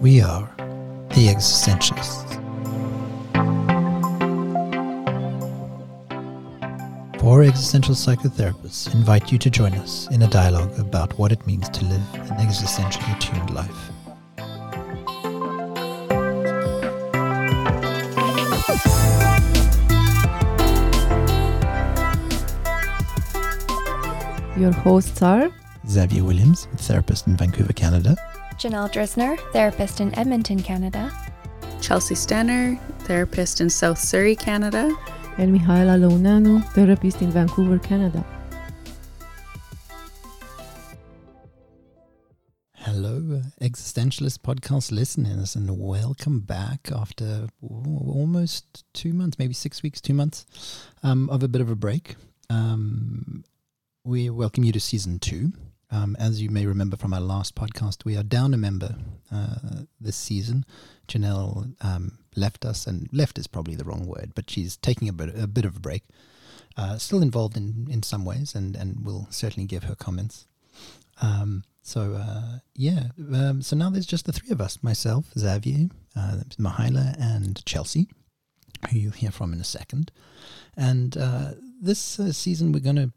[0.00, 0.48] We are
[1.10, 2.40] the existentialists.
[7.20, 11.68] Four existential psychotherapists invite you to join us in a dialogue about what it means
[11.68, 13.90] to live an existentially tuned life.
[24.56, 25.52] Your hosts are
[25.90, 28.16] Xavier Williams, therapist in Vancouver, Canada.
[28.54, 31.10] Janelle Drisner, therapist in Edmonton, Canada.
[31.80, 34.96] Chelsea Stenner, therapist in South Surrey, Canada.
[35.36, 38.24] and Mihaela Launanu, therapist in Vancouver, Canada.
[42.76, 50.00] Hello, uh, existentialist podcast listeners, and welcome back after almost two months, maybe six weeks,
[50.00, 50.46] two months
[51.02, 52.14] um, of a bit of a break.
[52.48, 53.42] Um,
[54.04, 55.52] we welcome you to season two.
[55.92, 58.94] Um, as you may remember from our last podcast, we are down a member
[59.32, 60.64] uh, this season.
[61.08, 65.12] Janelle um, left us, and left is probably the wrong word, but she's taking a
[65.12, 66.04] bit, a bit of a break.
[66.76, 70.46] Uh, still involved in, in some ways, and, and will certainly give her comments.
[71.20, 75.88] Um, so uh, yeah, um, so now there's just the three of us: myself, Xavier,
[76.14, 78.08] uh, Mihaela, and Chelsea,
[78.90, 80.12] who you'll hear from in a second.
[80.76, 83.12] And uh, this uh, season, we're going to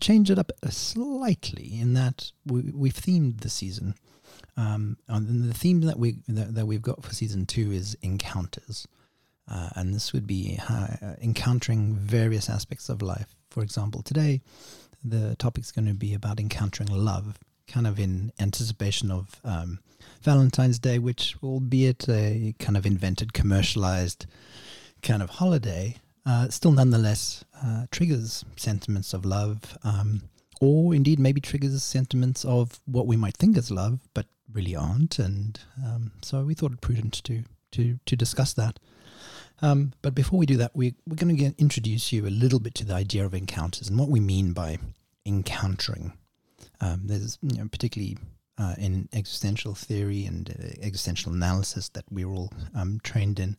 [0.00, 3.94] change it up slightly in that we, we've themed the season.
[4.56, 8.86] Um, and the theme that we that, that we've got for season two is encounters,
[9.50, 13.34] uh, and this would be uh, encountering various aspects of life.
[13.50, 14.42] For example, today
[15.04, 19.80] the topic's going to be about encountering love, kind of in anticipation of um,
[20.22, 24.26] Valentine's Day, which, albeit a kind of invented, commercialized
[25.02, 30.22] kind of holiday, uh, still nonetheless uh, triggers sentiments of love, um,
[30.60, 35.18] or indeed maybe triggers sentiments of what we might think is love, but really aren't.
[35.18, 38.78] And um, so we thought it prudent to to to discuss that.
[39.62, 42.74] Um, but before we do that, we, we're going to introduce you a little bit
[42.76, 44.78] to the idea of encounters and what we mean by
[45.24, 46.14] encountering.
[46.80, 48.18] Um, there's you know, particularly
[48.58, 53.56] uh, in existential theory and uh, existential analysis that we're all um, trained in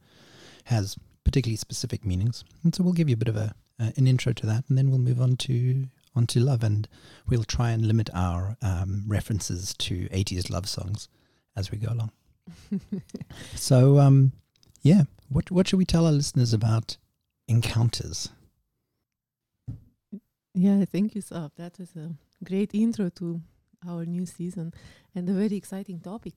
[0.66, 2.44] has particularly specific meanings.
[2.64, 4.78] And so we'll give you a bit of a uh, an intro to that, and
[4.78, 5.86] then we'll move on to
[6.16, 6.88] onto love, and
[7.28, 11.08] we'll try and limit our um, references to 80s love songs
[11.56, 12.12] as we go along.
[13.56, 14.32] so, um,
[14.82, 16.98] yeah, what what should we tell our listeners about
[17.48, 18.30] encounters?
[20.54, 21.52] Yeah, thank you, Saf.
[21.56, 22.12] That was a
[22.44, 23.42] great intro to
[23.88, 24.74] our new season
[25.16, 26.34] and a very exciting topic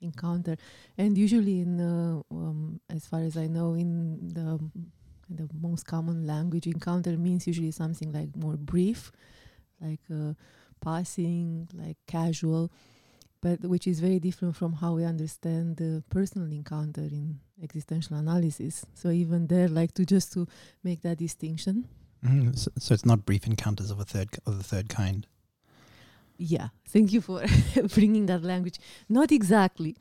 [0.00, 0.56] encounter.
[0.96, 4.58] And usually, in uh, um, as far as I know, in the
[5.30, 9.12] the most common language, encounter means usually something like more brief,
[9.80, 10.32] like uh,
[10.80, 12.70] passing, like casual,
[13.40, 18.84] but which is very different from how we understand the personal encounter in existential analysis.
[18.94, 20.46] So even there, like to just to
[20.82, 21.86] make that distinction.
[22.24, 25.26] Mm, so, so it's not brief encounters of a third of the third kind.
[26.38, 27.44] Yeah, thank you for
[27.94, 28.78] bringing that language.
[29.08, 29.96] Not exactly,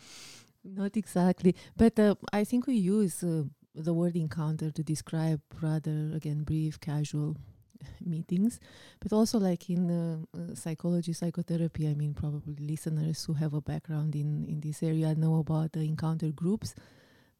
[0.63, 3.43] not exactly, but uh, I think we use uh,
[3.73, 7.37] the word encounter to describe rather again brief, casual
[8.05, 8.59] meetings,
[8.99, 11.87] but also like in uh, uh, psychology, psychotherapy.
[11.87, 15.81] I mean, probably listeners who have a background in in this area know about the
[15.81, 16.75] encounter groups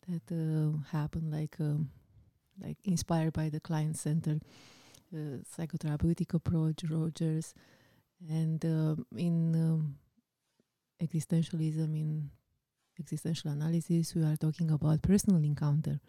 [0.07, 1.91] that uh, happen, like um,
[2.59, 4.39] like inspired by the client center
[5.13, 7.53] uh, psychotherapeutic approach, Rogers,
[8.27, 9.95] and uh, in um,
[11.01, 12.29] existentialism, in
[12.99, 15.99] existential analysis, we are talking about personal encounter,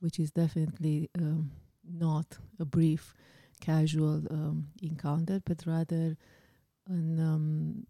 [0.00, 1.50] which is definitely um,
[1.88, 3.14] not a brief,
[3.60, 6.16] casual um, encounter, but rather
[6.88, 7.86] an, um,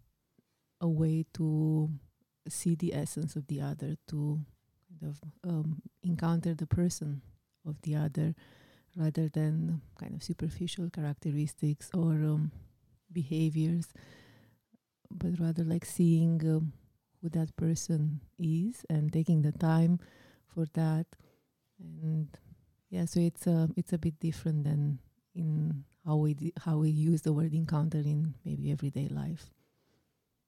[0.79, 1.89] a way to
[2.47, 4.39] see the essence of the other, to
[4.99, 7.21] kind of um, encounter the person
[7.67, 8.35] of the other,
[8.95, 12.51] rather than kind of superficial characteristics or um,
[13.15, 13.87] behaviors,
[15.09, 16.73] but rather like seeing um,
[17.21, 19.99] who that person is and taking the time
[20.45, 21.07] for that.
[21.79, 22.27] And
[22.89, 24.99] yeah, so it's a it's a bit different than
[25.33, 29.49] in how we di- how we use the word encounter in maybe everyday life.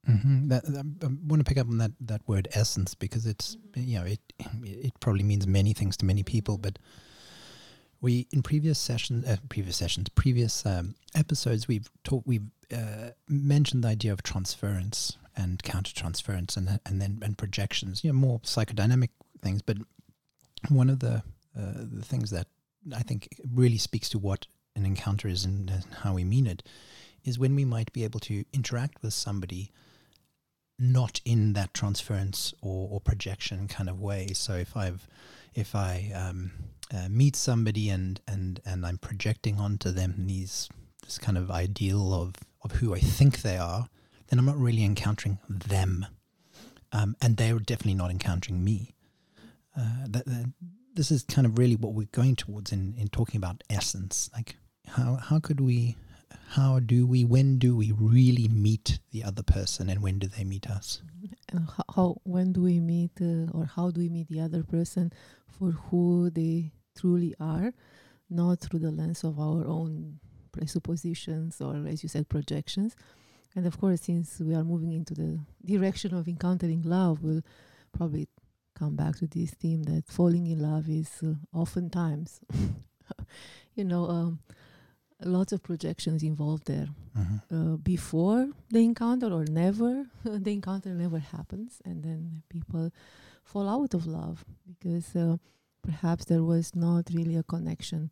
[0.08, 0.48] Mm-hmm.
[0.48, 3.98] That, that, I want to pick up on that, that word essence because it's you
[3.98, 4.20] know it
[4.62, 6.78] it probably means many things to many people, but
[8.00, 13.84] we in previous sessions, uh, previous sessions, previous um, episodes, we've talked, we've uh, mentioned
[13.84, 18.04] the idea of transference and countertransference, and and then and projections.
[18.04, 19.10] You know, more psychodynamic
[19.42, 19.62] things.
[19.62, 19.78] But
[20.68, 21.22] one of the
[21.58, 22.46] uh, the things that
[22.94, 24.46] I think really speaks to what
[24.76, 26.62] an encounter is and how we mean it
[27.24, 29.72] is when we might be able to interact with somebody
[30.78, 34.28] not in that transference or, or projection kind of way.
[34.34, 35.08] So if I've
[35.54, 36.52] if I um,
[36.94, 40.68] uh, meet somebody and and and I'm projecting onto them these
[41.02, 43.88] this kind of ideal of of who I think they are,
[44.28, 46.06] then I'm not really encountering them,
[46.92, 48.94] um, and they're definitely not encountering me.
[49.76, 50.52] Uh, that, that,
[50.94, 54.30] this is kind of really what we're going towards in in talking about essence.
[54.34, 54.56] Like
[54.86, 55.96] how how could we
[56.50, 60.44] how do we when do we really meet the other person and when do they
[60.44, 61.02] meet us
[61.50, 64.62] and how, how when do we meet uh, or how do we meet the other
[64.62, 65.12] person
[65.46, 67.72] for who they truly are
[68.30, 70.18] not through the lens of our own
[70.52, 72.96] presuppositions or as you said projections
[73.54, 77.42] and of course since we are moving into the direction of encountering love we'll
[77.96, 78.28] probably
[78.74, 82.40] come back to this theme that falling in love is uh, oftentimes
[83.74, 84.38] you know um,
[85.24, 87.72] lots of projections involved there mm-hmm.
[87.72, 92.90] uh, before the encounter or never the encounter never happens and then people
[93.44, 95.36] fall out of love because uh,
[95.82, 98.10] perhaps there was not really a connection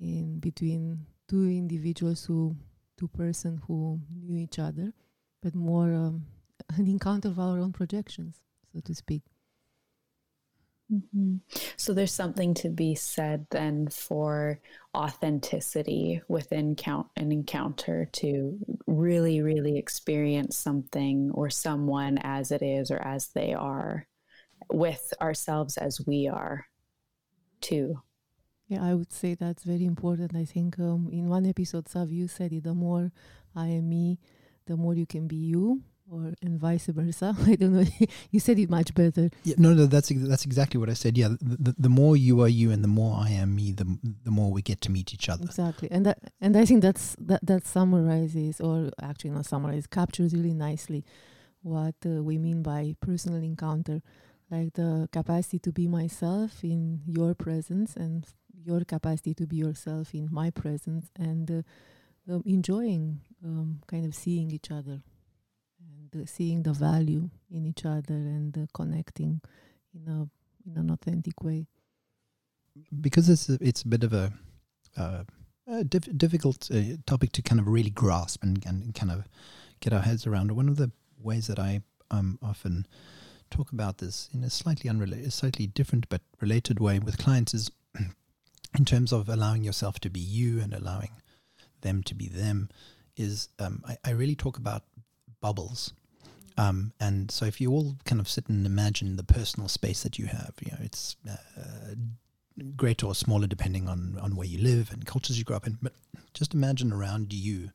[0.00, 2.56] in between two individuals who
[2.96, 4.92] two persons who knew each other
[5.42, 6.24] but more um,
[6.76, 8.40] an encounter of our own projections
[8.72, 9.22] so to speak
[10.92, 11.36] Mm-hmm.
[11.76, 14.60] So there's something to be said then for
[14.94, 22.90] authenticity within count an encounter to really, really experience something or someone as it is
[22.90, 24.06] or as they are
[24.70, 26.66] with ourselves as we are
[27.62, 28.02] too.
[28.68, 30.34] Yeah, I would say that's very important.
[30.34, 33.12] I think um, in one episode, Sav, you said it, the more
[33.54, 34.18] I am me,
[34.66, 37.34] the more you can be you or and vice versa.
[37.46, 37.84] I don't know.
[38.30, 39.30] you said it much better.
[39.44, 41.16] Yeah, no, no, that's that's exactly what I said.
[41.16, 43.98] Yeah, the, the, the, more you are you and the more I am me, the
[44.24, 45.44] the more we get to meet each other.
[45.44, 50.34] Exactly, and that and I think that's that that summarizes, or actually not summarizes, captures
[50.34, 51.04] really nicely
[51.62, 54.02] what uh, we mean by personal encounter,
[54.52, 58.26] like the capacity to be myself in your presence and
[58.64, 64.14] your capacity to be yourself in my presence, and uh, um, enjoying um, kind of
[64.14, 65.02] seeing each other
[65.80, 69.40] and uh, seeing the value in each other and uh, connecting
[69.94, 70.28] in a
[70.68, 71.66] in an authentic way.
[73.00, 74.32] Because it's a, it's a bit of a,
[74.96, 75.24] uh,
[75.66, 79.24] a diff- difficult uh, topic to kind of really grasp and, and kind of
[79.80, 80.52] get our heads around.
[80.52, 82.86] One of the ways that I um, often
[83.52, 87.70] talk about this in a slightly unrelated, slightly different but related way with clients is
[88.78, 91.10] in terms of allowing yourself to be you and allowing
[91.82, 92.70] them to be them.
[93.16, 94.84] Is um, I, I really talk about
[95.40, 95.92] bubbles.
[96.56, 100.18] Um, and so if you all kind of sit and imagine the personal space that
[100.18, 101.94] you have, you know, it's uh,
[102.76, 105.78] greater or smaller depending on, on where you live and cultures you grow up in.
[105.80, 105.92] But
[106.34, 107.70] just imagine around you,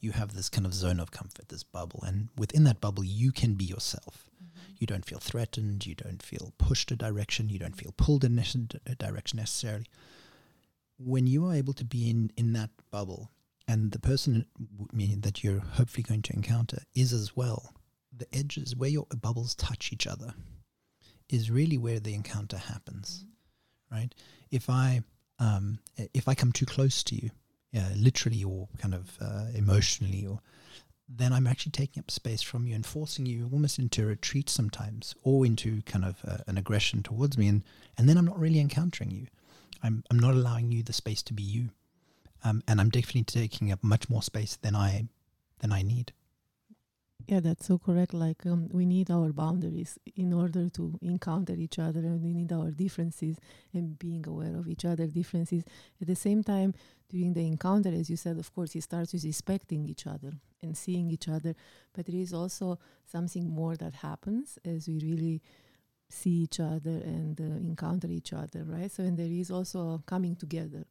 [0.00, 2.02] you have this kind of zone of comfort, this bubble.
[2.06, 4.28] And within that bubble, you can be yourself.
[4.82, 5.86] You don't feel threatened.
[5.86, 7.48] You don't feel pushed a direction.
[7.48, 8.36] You don't feel pulled in
[8.84, 9.86] a direction necessarily.
[10.98, 13.30] When you are able to be in, in that bubble
[13.68, 14.44] and the person
[14.92, 17.72] that you're hopefully going to encounter is as well
[18.12, 20.34] the edges where your bubbles touch each other
[21.28, 23.94] is really where the encounter happens mm-hmm.
[23.94, 24.14] right
[24.50, 25.00] if i
[25.38, 25.78] um,
[26.12, 27.30] if i come too close to you
[27.70, 30.40] yeah, literally or kind of uh, emotionally or
[31.14, 34.48] then i'm actually taking up space from you and forcing you almost into a retreat
[34.48, 37.62] sometimes or into kind of uh, an aggression towards me and
[37.98, 39.26] and then i'm not really encountering you
[39.82, 41.70] i'm i'm not allowing you the space to be you
[42.44, 45.06] um, and I'm definitely taking up much more space than I
[45.60, 46.12] than I need.
[47.28, 48.14] Yeah, that's so correct.
[48.14, 52.52] Like um, we need our boundaries in order to encounter each other, and we need
[52.52, 53.36] our differences
[53.72, 55.62] and being aware of each other differences.
[56.00, 56.74] At the same time,
[57.08, 60.76] during the encounter, as you said, of course, it starts with respecting each other and
[60.76, 61.54] seeing each other.
[61.92, 65.42] But there is also something more that happens as we really
[66.10, 68.90] see each other and uh, encounter each other, right?
[68.90, 70.84] So, and there is also coming together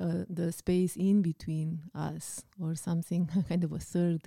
[0.00, 4.22] uh, the space in between us or something kind of a third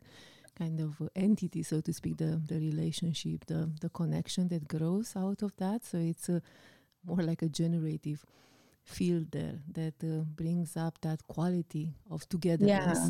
[0.58, 5.42] kind of entity so to speak the the relationship the the connection that grows out
[5.42, 5.84] of that.
[5.84, 6.42] So it's a,
[7.06, 8.26] more like a generative
[8.84, 13.00] field there that uh, brings up that quality of togetherness.
[13.00, 13.10] Yeah.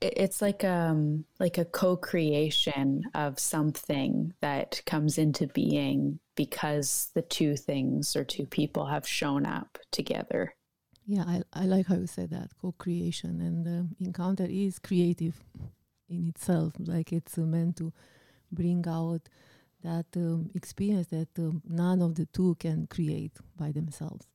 [0.00, 7.56] It's like um like a co-creation of something that comes into being because the two
[7.56, 10.54] things or two people have shown up together.
[11.06, 13.40] Yeah, I, I like how you said that co creation.
[13.40, 15.40] And the encounter is creative
[16.12, 16.74] in itself.
[16.78, 17.92] Like it's meant to
[18.50, 19.22] bring out
[19.82, 24.26] that um, experience that um, none of the two can create by themselves.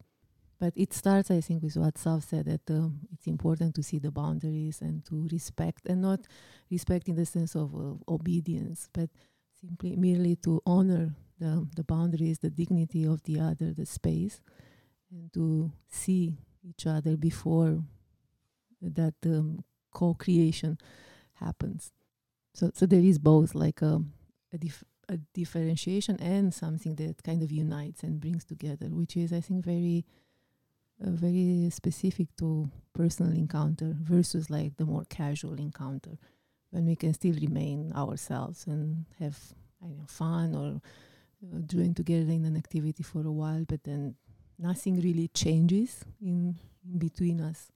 [0.60, 4.00] But it starts, I think, with what Sav said that um, it's important to see
[4.00, 6.22] the boundaries and to respect, and not
[6.72, 9.10] respect in the sense of uh, obedience, but
[9.62, 14.42] simply merely to honor the, the boundaries, the dignity of the other, the space,
[15.12, 17.84] and to see each other before
[18.82, 20.78] that um, co-creation
[21.40, 21.92] happens.
[22.54, 24.02] So, so there is both like a,
[24.54, 29.32] a, dif- a differentiation and something that kind of unites and brings together, which is,
[29.32, 30.06] I think, very,
[31.06, 36.18] uh, very specific to personal encounter versus like the more casual encounter,
[36.72, 39.38] when we can still remain ourselves and have
[39.84, 40.82] I know fun or
[41.46, 44.16] uh, doing together in an activity for a while, but then
[44.58, 47.72] nothing really changes in, in between us.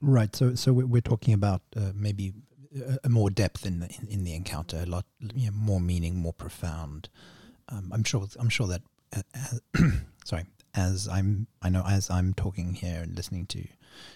[0.00, 0.34] Right.
[0.34, 2.32] So, so we're talking about uh, maybe
[3.04, 6.16] a, more depth in the in, in, the encounter, a lot you know, more meaning,
[6.16, 7.08] more profound.
[7.68, 8.26] Um, I'm sure.
[8.38, 8.82] I'm sure that.
[9.14, 9.88] Uh,
[10.24, 13.66] sorry, as I'm, I know as I'm talking here and listening to,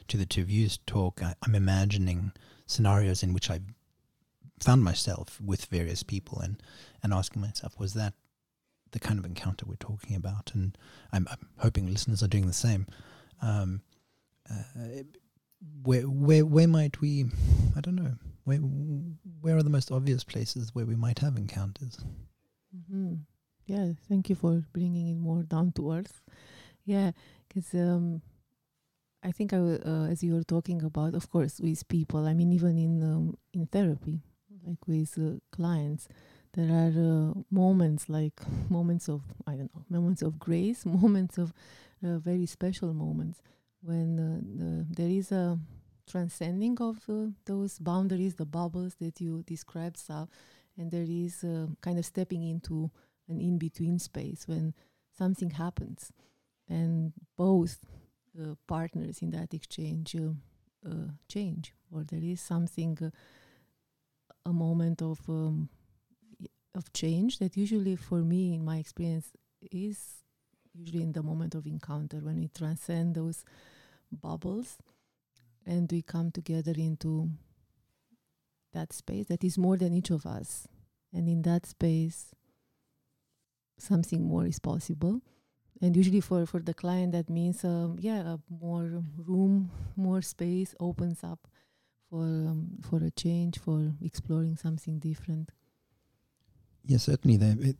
[0.09, 2.33] to the two you talk, I, I'm imagining
[2.67, 3.75] scenarios in which I've
[4.61, 6.63] found myself with various people and
[7.03, 8.15] and asking myself, was that
[8.93, 10.53] the kind of encounter we're talking about?
[10.55, 10.77] And
[11.13, 12.87] I'm, I'm hoping listeners are doing the same.
[13.43, 13.83] Um,
[14.51, 15.03] uh,
[15.83, 17.27] where where where might we?
[17.77, 18.15] I don't know.
[18.47, 21.99] Where where are the most obvious places where we might have encounters?
[22.73, 23.15] Mm-hmm.
[23.67, 26.23] Yeah, thank you for bringing it more down to earth.
[26.85, 27.11] Yeah,
[27.49, 28.23] because um,
[29.25, 32.25] I think I, uh, as you were talking about, of course, with people.
[32.25, 34.23] I mean, even in um, in therapy,
[34.65, 36.07] like with uh, clients,
[36.53, 41.53] there are uh, moments like moments of I don't know, moments of grace, moments of
[42.07, 43.43] uh, very special moments
[43.83, 45.59] when uh, the, there is a
[46.07, 50.29] transcending of uh, those boundaries, the bubbles that you described, Sav,
[50.79, 52.91] and there is uh, kind of stepping into
[53.29, 54.75] an in between space when
[55.17, 56.13] something happens,
[56.69, 57.79] and both
[58.41, 60.31] uh, partners in that exchange uh,
[60.89, 62.99] uh, change, or there is something,
[64.45, 65.69] a moment of um,
[66.75, 69.33] of change that usually, for me, in my experience,
[69.73, 70.23] is
[70.75, 73.45] usually in the moment of encounter when we transcend those
[74.13, 74.77] bubbles
[75.67, 77.31] and we come together into
[78.73, 80.69] that space that is more than each of us.
[81.13, 82.35] And in that space,
[83.79, 85.21] something more is possible.
[85.83, 91.23] And usually for, for the client, that means, um, yeah, more room, more space opens
[91.23, 91.49] up
[92.09, 95.51] for, um, for a change, for exploring something different.
[96.85, 97.37] Yeah, certainly.
[97.37, 97.77] There, it,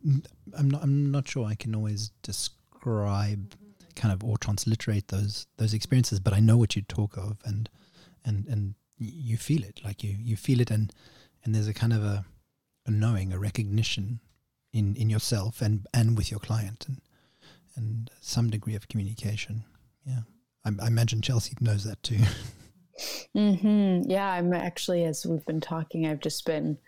[0.57, 0.83] I'm not.
[0.83, 3.55] I'm not sure I can always describe
[3.97, 7.69] kind of or transliterate those those experiences, but I know what you talk of, and
[8.23, 10.93] and and you feel it, like you you feel it, and
[11.43, 12.25] and there's a kind of a,
[12.85, 14.19] a knowing, a recognition
[14.71, 17.01] in in yourself and and with your client, and
[17.75, 19.63] and some degree of communication.
[20.05, 20.21] Yeah,
[20.63, 22.19] I, I imagine Chelsea knows that too.
[23.35, 24.09] Mm-hmm.
[24.09, 26.79] Yeah, I'm actually as we've been talking, I've just been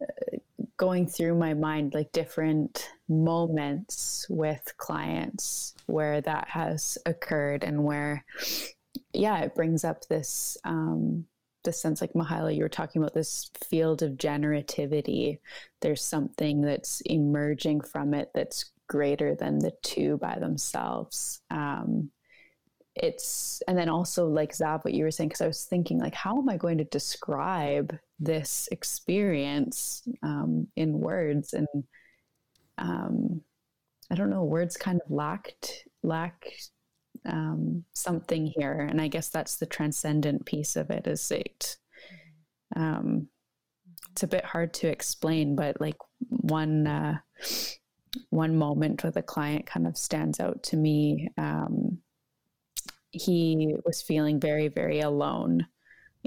[0.00, 0.38] uh,
[0.80, 8.24] going through my mind like different moments with clients where that has occurred and where
[9.12, 11.26] yeah it brings up this um
[11.64, 15.40] this sense like Mihaela you were talking about this field of generativity.
[15.82, 21.42] There's something that's emerging from it that's greater than the two by themselves.
[21.50, 22.10] Um
[23.02, 26.14] it's and then also like Zab, what you were saying, because I was thinking like,
[26.14, 31.54] how am I going to describe this experience um, in words?
[31.54, 31.68] And
[32.78, 33.40] um,
[34.10, 36.52] I don't know, words kind of lacked lack
[37.26, 41.06] um, something here, and I guess that's the transcendent piece of it.
[41.06, 41.76] Is it?
[42.76, 43.28] Um,
[44.12, 45.96] it's a bit hard to explain, but like
[46.28, 47.18] one uh,
[48.30, 51.28] one moment with a client kind of stands out to me.
[51.38, 51.98] Um,
[53.12, 55.66] he was feeling very, very alone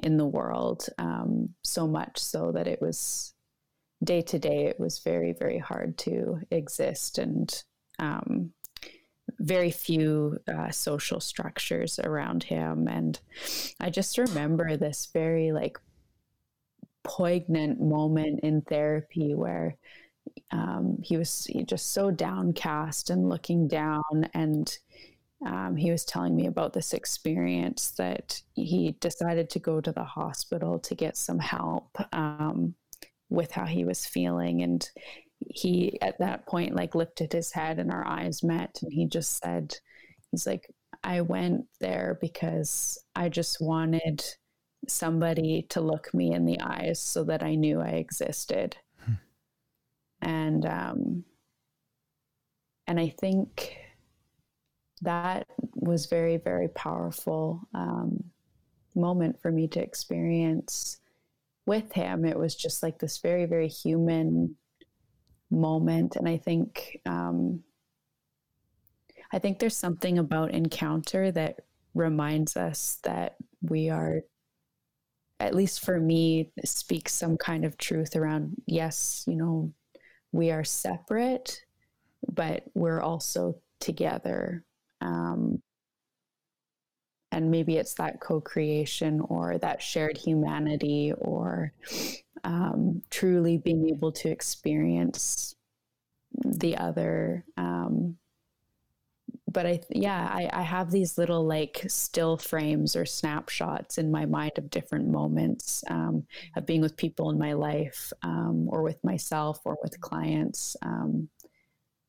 [0.01, 3.33] in the world, um, so much so that it was
[4.03, 7.63] day to day, it was very, very hard to exist and
[7.99, 8.51] um,
[9.39, 12.87] very few uh, social structures around him.
[12.87, 13.19] And
[13.79, 15.79] I just remember this very like
[17.03, 19.77] poignant moment in therapy where
[20.51, 24.77] um, he was just so downcast and looking down and
[25.45, 30.03] um, he was telling me about this experience that he decided to go to the
[30.03, 32.75] hospital to get some help um,
[33.29, 34.89] with how he was feeling and
[35.50, 39.39] he at that point like lifted his head and our eyes met and he just
[39.43, 39.75] said
[40.31, 40.69] he's like
[41.03, 44.23] i went there because i just wanted
[44.88, 49.13] somebody to look me in the eyes so that i knew i existed hmm.
[50.21, 51.23] and um
[52.88, 53.77] and i think
[55.03, 58.24] that was very, very powerful um,
[58.95, 61.00] moment for me to experience
[61.65, 62.25] with him.
[62.25, 64.55] It was just like this very, very human
[65.50, 66.15] moment.
[66.15, 67.63] And I think, um,
[69.31, 71.62] I think there's something about encounter that
[71.93, 74.22] reminds us that we are,
[75.39, 79.72] at least for me, speaks some kind of truth around, yes, you know,
[80.31, 81.62] we are separate,
[82.31, 84.63] but we're also together.
[85.03, 85.62] Um,
[87.31, 91.74] and maybe it's that co-creation or that shared humanity or
[92.43, 95.55] um, truly being able to experience
[96.45, 98.17] the other um,
[99.53, 104.25] but I yeah I, I have these little like still frames or snapshots in my
[104.25, 109.01] mind of different moments um, of being with people in my life um, or with
[109.03, 111.29] myself or with clients um,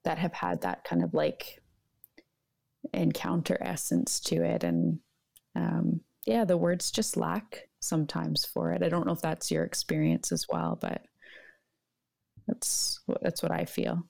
[0.04, 1.60] that have had that kind of like
[2.92, 4.64] encounter essence to it.
[4.64, 4.98] And
[5.56, 8.82] um, yeah the words just lack sometimes for it.
[8.82, 11.02] I don't know if that's your experience as well but
[12.46, 14.02] that's that's what i feel.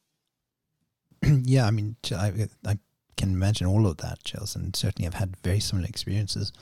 [1.23, 2.78] Yeah i mean I, I
[3.16, 6.52] can imagine all of that, Chels, and certainly I've had very similar experiences.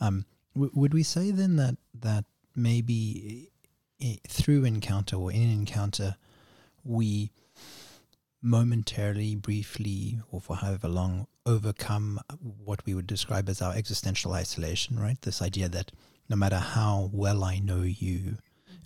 [0.00, 2.24] Um, w- would we say then that that
[2.54, 3.50] maybe
[4.28, 6.16] through encounter or in encounter,
[6.84, 7.30] we
[8.42, 14.98] momentarily, briefly, or for however long, overcome what we would describe as our existential isolation,
[14.98, 15.20] right?
[15.22, 15.92] This idea that
[16.28, 18.38] no matter how well I know you,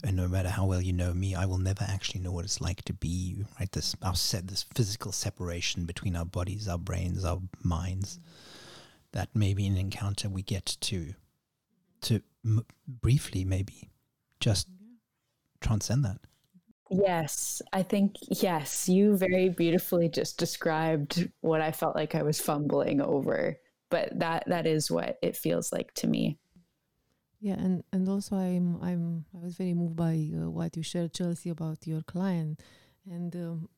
[0.04, 2.60] and no matter how well you know me, I will never actually know what it's
[2.60, 3.46] like to be you.
[3.58, 3.70] Right?
[3.70, 8.18] This our set this physical separation between our bodies, our brains, our minds.
[9.12, 11.14] That maybe in an encounter we get to
[12.02, 13.90] to m- briefly maybe
[14.40, 14.68] just
[15.60, 16.18] transcend that.
[16.90, 22.40] Yes, I think yes, you very beautifully just described what I felt like I was
[22.40, 23.58] fumbling over,
[23.90, 26.38] but that that is what it feels like to me.
[27.40, 31.12] Yeah, and and also I'm I'm I was very moved by uh, what you shared,
[31.12, 32.60] Chelsea, about your client,
[33.10, 33.68] and um,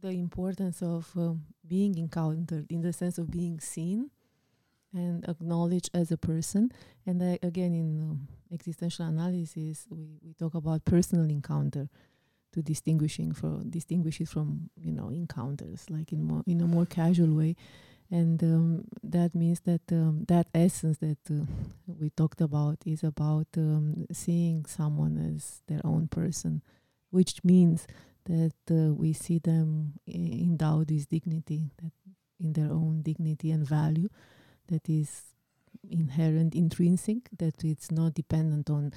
[0.00, 4.10] the importance of um, being encountered in the sense of being seen
[4.94, 6.72] and acknowledged as a person.
[7.06, 11.88] And I, again, in um, existential analysis, we, we talk about personal encounter
[12.52, 16.86] to distinguishing from distinguish it from you know encounters, like in more in a more
[16.86, 17.56] casual way.
[18.10, 21.44] And um, that means that um, that essence that uh,
[21.86, 26.62] we talked about is about um, seeing someone as their own person
[27.10, 27.86] which means
[28.24, 31.92] that uh, we see them endowed with dignity that
[32.40, 34.08] in their own dignity and value
[34.68, 35.22] that is
[35.90, 38.92] inherent intrinsic that it's not dependent on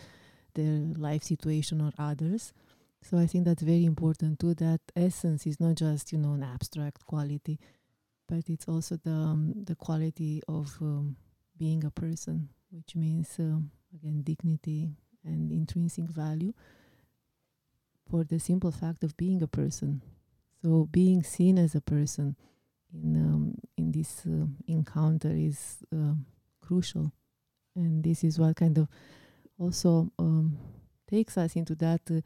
[0.53, 2.53] their life situation or others
[3.01, 6.43] so i think that's very important too that essence is not just you know an
[6.43, 7.59] abstract quality
[8.31, 11.17] but it's also the um, the quality of um,
[11.57, 14.89] being a person, which means um, again dignity
[15.25, 16.53] and intrinsic value
[18.09, 20.01] for the simple fact of being a person.
[20.63, 22.37] So being seen as a person
[22.93, 26.13] in um, in this uh, encounter is uh,
[26.61, 27.11] crucial,
[27.75, 28.87] and this is what kind of
[29.59, 30.09] also
[31.09, 32.21] takes us into that uh,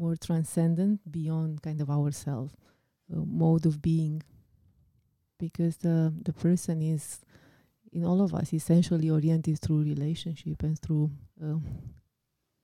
[0.00, 2.56] more transcendent, beyond kind of ourself
[3.12, 4.22] uh, mode of being
[5.38, 7.20] because the the person is
[7.92, 11.10] in all of us essentially oriented through relationship and through
[11.42, 11.62] um,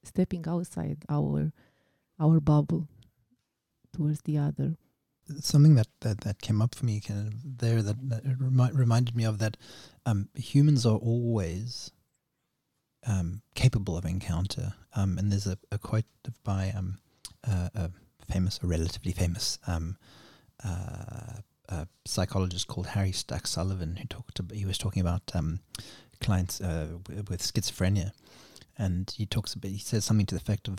[0.03, 1.53] stepping outside our
[2.18, 2.88] our bubble
[3.92, 4.77] towards the other.
[5.40, 9.16] Something that, that, that came up for me kind of there that, that remi- reminded
[9.16, 9.57] me of that
[10.05, 11.90] um, humans are always
[13.05, 14.75] um, capable of encounter.
[14.94, 16.05] Um, and there's a, a quote
[16.44, 16.99] by um,
[17.49, 17.91] uh, a
[18.31, 19.97] famous, a relatively famous um,
[20.65, 24.39] uh, a psychologist called Harry Stack Sullivan who talked.
[24.39, 25.61] About, he was talking about um,
[26.21, 28.13] clients uh, with schizophrenia,
[28.79, 29.71] and he talks about.
[29.71, 30.79] He says something to the effect of,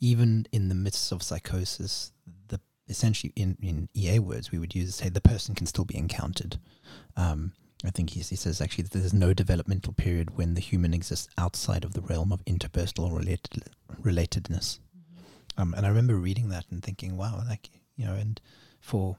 [0.00, 2.12] even in the midst of psychosis,
[2.48, 5.96] the essentially in in EA words we would use say the person can still be
[5.96, 6.58] encountered.
[7.16, 7.52] Um,
[7.84, 11.28] I think he, he says actually that there's no developmental period when the human exists
[11.36, 13.64] outside of the realm of interpersonal related,
[14.02, 14.78] relatedness.
[15.56, 18.40] Um, and I remember reading that and thinking, wow, like you know, and
[18.80, 19.16] for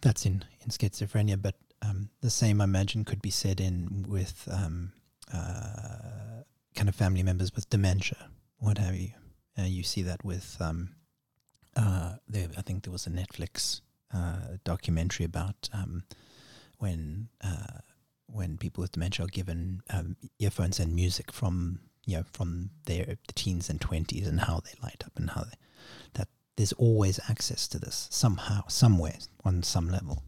[0.00, 4.48] that's in, in schizophrenia, but um, the same, I imagine, could be said in with
[4.50, 4.92] um,
[5.32, 6.42] uh,
[6.74, 9.10] kind of family members with dementia, what have you.
[9.58, 10.94] Uh, you see that with, um,
[11.76, 13.80] uh, I think there was a Netflix
[14.14, 16.04] uh, documentary about um,
[16.78, 17.80] when uh,
[18.26, 23.18] when people with dementia are given um, earphones and music from you know from their
[23.34, 25.58] teens and twenties and how they light up and how they,
[26.14, 30.22] that there's always access to this somehow, somewhere, on some level.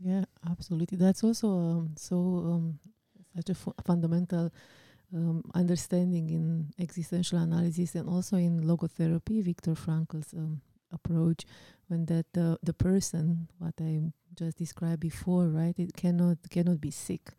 [0.00, 0.98] Yeah, absolutely.
[0.98, 2.78] That's also um, so um,
[3.36, 4.52] such a fu- fundamental
[5.14, 9.42] um, understanding in existential analysis and also in logotherapy.
[9.42, 10.60] Viktor Frankl's um,
[10.92, 11.46] approach
[11.88, 14.02] when that the the person what I
[14.34, 15.78] just described before, right?
[15.78, 17.32] It cannot cannot be sick,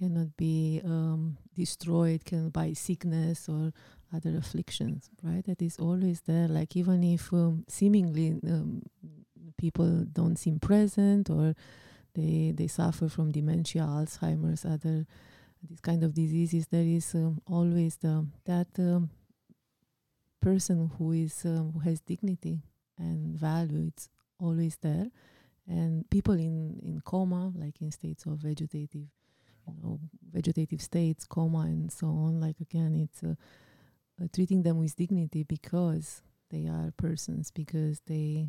[0.00, 3.72] cannot be um, destroyed, can by sickness or
[4.14, 5.44] other afflictions, right?
[5.44, 6.48] That is always there.
[6.48, 8.82] Like even if um, seemingly um,
[9.58, 11.54] people don't seem present or
[12.14, 15.06] they they suffer from dementia, Alzheimer's, other
[15.68, 19.10] these kind of diseases, there is um, always the that um,
[20.40, 22.62] person who is um, who has dignity
[22.98, 23.86] and value.
[23.88, 24.08] It's
[24.38, 25.08] always there,
[25.68, 29.08] and people in in coma, like in states of vegetative,
[29.66, 30.00] you know,
[30.32, 32.40] vegetative states, coma, and so on.
[32.40, 33.34] Like again, it's uh,
[34.22, 38.48] uh, treating them with dignity because they are persons, because they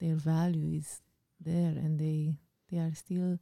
[0.00, 1.00] their value is
[1.40, 2.36] there, and they
[2.70, 3.38] they are still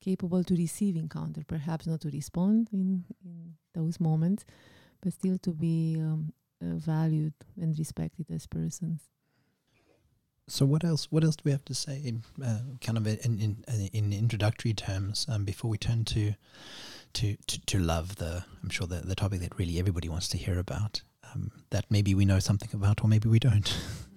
[0.00, 4.44] capable to receive encounter, perhaps not to respond in, in those moments,
[5.02, 9.02] but still to be um, uh, valued and respected as persons.
[10.50, 11.06] So what else?
[11.10, 14.12] What else do we have to say, in, uh, kind of in in, uh, in
[14.12, 16.34] introductory terms, um, before we turn to,
[17.12, 18.44] to to to love the?
[18.62, 21.02] I'm sure the the topic that really everybody wants to hear about.
[21.32, 23.72] Um, that maybe we know something about, or maybe we don't.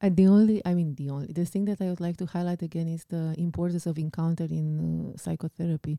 [0.00, 2.60] And the only, I mean, the only, the thing that I would like to highlight
[2.60, 5.98] again is the importance of encounter in uh, psychotherapy.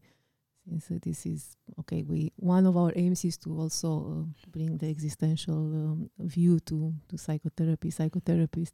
[0.64, 4.78] Since uh, this is, okay, we, one of our aims is to also uh, bring
[4.78, 8.74] the existential um, view to, to psychotherapy, psychotherapists.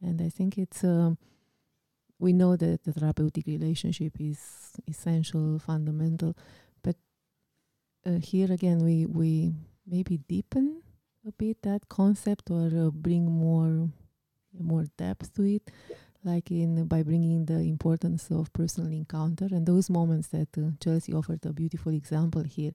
[0.00, 1.18] And I think it's, um,
[2.18, 6.36] we know that the therapeutic relationship is essential, fundamental.
[6.82, 6.96] But
[8.06, 9.52] uh, here again, we, we
[9.86, 10.82] maybe deepen
[11.26, 13.88] a bit that concept or uh, bring more
[14.58, 15.70] more depth to it
[16.24, 21.12] like in by bringing the importance of personal encounter and those moments that uh, Chelsea
[21.12, 22.72] offered a beautiful example here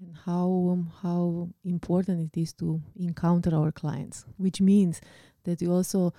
[0.00, 5.00] and how um, how important it is to encounter our clients which means
[5.44, 6.12] that we also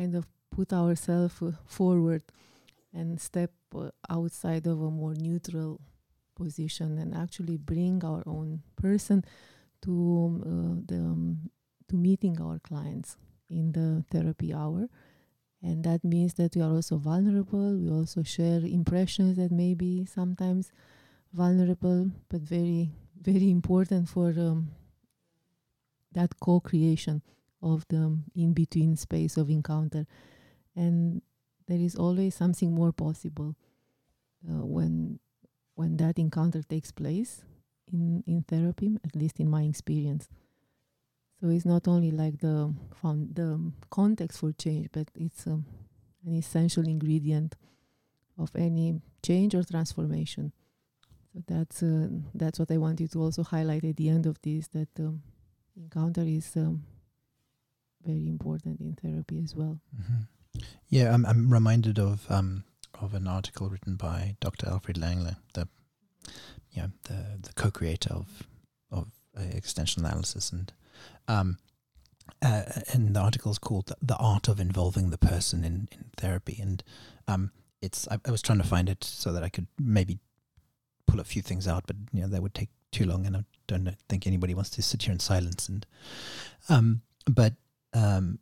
[0.00, 2.22] kind of put ourselves uh, forward
[2.94, 5.78] and step uh, outside of a more neutral
[6.34, 9.22] position and actually bring our own person
[9.82, 9.92] to
[10.46, 11.50] um, the um,
[11.88, 13.18] to meeting our clients
[13.50, 14.88] in the therapy hour.
[15.62, 17.76] And that means that we are also vulnerable.
[17.76, 20.72] We also share impressions that may be sometimes
[21.34, 24.70] vulnerable, but very, very important for um,
[26.12, 27.22] that co creation
[27.62, 30.06] of the in between space of encounter.
[30.76, 31.22] And
[31.66, 33.54] there is always something more possible
[34.48, 35.18] uh, when
[35.74, 37.42] when that encounter takes place
[37.92, 40.28] in, in therapy, at least in my experience.
[41.40, 45.64] So it's not only like the found the context for change, but it's um,
[46.26, 47.56] an essential ingredient
[48.38, 50.52] of any change or transformation.
[51.32, 54.68] So that's uh, that's what I wanted to also highlight at the end of this
[54.68, 55.22] that um,
[55.76, 56.82] encounter is um,
[58.04, 59.80] very important in therapy as well.
[60.00, 60.62] Mm-hmm.
[60.88, 62.64] Yeah, I'm I'm reminded of um,
[63.00, 64.66] of an article written by Dr.
[64.66, 65.68] Alfried Längle, the
[66.72, 68.26] yeah the the co-creator of
[68.90, 70.72] of uh, existential analysis and
[71.28, 71.58] um,
[72.42, 76.06] uh, and the article is called the, the, Art of Involving the Person in, in
[76.16, 76.58] Therapy.
[76.60, 76.82] And
[77.28, 77.50] um,
[77.82, 80.18] it's I, I, was trying to find it so that I could maybe
[81.06, 83.44] pull a few things out, but you know that would take too long, and I
[83.66, 85.68] don't think anybody wants to sit here in silence.
[85.68, 85.86] And
[86.68, 87.54] um, but
[87.92, 88.38] um,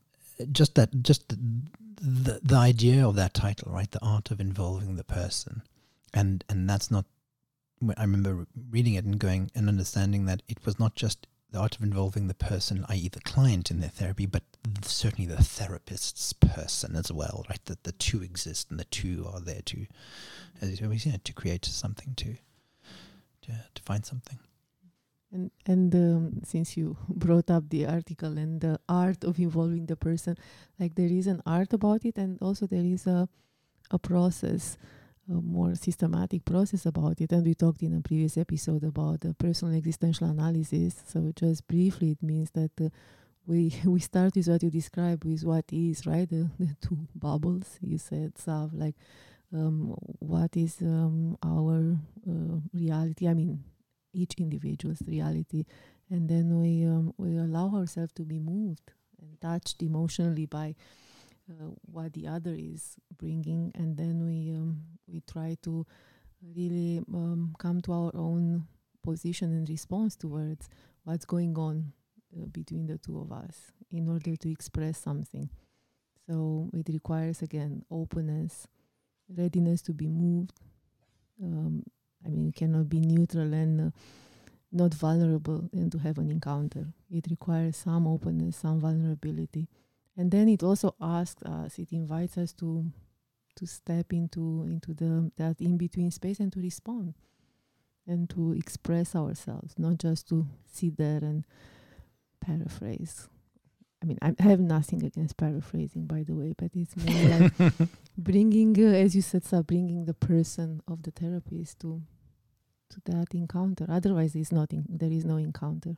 [0.52, 3.90] just that, just the, the idea of that title, right?
[3.90, 5.62] The art of involving the person,
[6.14, 7.04] and and that's not.
[7.96, 11.76] I remember reading it and going and understanding that it was not just the art
[11.76, 14.42] of involving the person, i.e., the client, in their therapy, but
[14.82, 17.64] certainly the therapist's person as well, right?
[17.66, 19.87] That the two exist and the two are there to,
[20.61, 22.37] as always, yeah, to create something, to,
[23.42, 24.38] to, to find something.
[25.32, 29.96] And and um, since you brought up the article and the art of involving the
[29.96, 30.36] person,
[30.78, 33.28] like there is an art about it, and also there is a
[33.90, 34.76] a process
[35.30, 37.32] a more systematic process about it.
[37.32, 40.94] And we talked in a previous episode about the personal existential analysis.
[41.06, 42.88] So just briefly, it means that uh,
[43.48, 47.78] we we start with what you describe with what is right the, the two bubbles
[47.80, 48.94] you said Sav like
[49.52, 51.96] um, what is um, our
[52.28, 53.64] uh, reality I mean
[54.18, 55.64] each individual's reality
[56.11, 60.74] and then we um, we allow ourselves to be moved and touched emotionally by
[61.50, 65.87] uh, what the other is bringing, and then we um, we try to
[66.57, 68.66] really um, come to our own
[69.02, 70.68] position and response towards
[71.04, 71.92] what's going on
[72.37, 75.48] uh, between the two of us in order to express something.
[76.28, 78.66] So it requires again openness,
[79.35, 80.52] readiness to be moved.
[81.42, 81.85] Um,
[82.24, 83.90] I mean, you cannot be neutral and uh,
[84.72, 86.87] not vulnerable and to have an encounter.
[87.11, 89.68] It requires some openness, some vulnerability.
[90.16, 92.90] And then it also asks us, it invites us to
[93.57, 97.14] to step into into the that in between space and to respond
[98.07, 101.44] and to express ourselves, not just to sit there and
[102.40, 103.28] paraphrase.
[104.02, 108.78] I mean, I have nothing against paraphrasing, by the way, but it's more like bringing,
[108.78, 112.02] uh, as you said, so bringing the person of the therapist to
[112.90, 113.87] to that encounter.
[113.88, 115.96] Otherwise, it's not in, there is no encounter.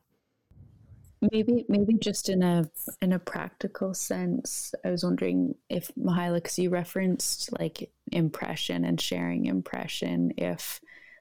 [1.33, 2.69] Maybe, maybe just in a
[3.03, 8.99] in a practical sense, I was wondering if Mihaela, because you referenced like impression and
[8.99, 10.81] sharing impression, if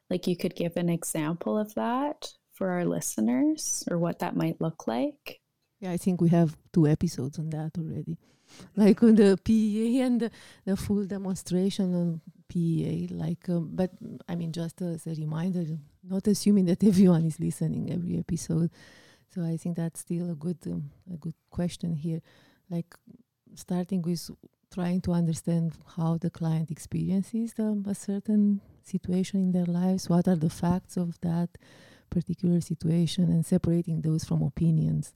[0.10, 4.62] like you could give an example of that for our listeners or what that might
[4.62, 5.38] look like.
[5.80, 8.18] Yeah, I think we have two episodes on that already,
[8.76, 10.32] like on the PEA and the,
[10.65, 13.08] the full demonstration on PEA.
[13.12, 13.92] Like, um, but
[14.28, 15.65] I mean, just as a reminder,
[16.04, 18.72] not assuming that everyone is listening every episode.
[19.34, 22.22] So I think that's still a good um, a good question here.
[22.70, 22.94] Like
[23.56, 24.30] starting with
[24.74, 30.10] trying to understand how the client experiences um, a certain situation in their lives.
[30.10, 31.50] What are the facts of that
[32.10, 35.13] particular situation, and separating those from opinions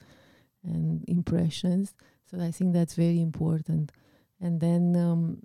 [0.64, 1.94] and impressions.
[2.30, 3.92] So I think that's very important.
[4.40, 5.44] And then um,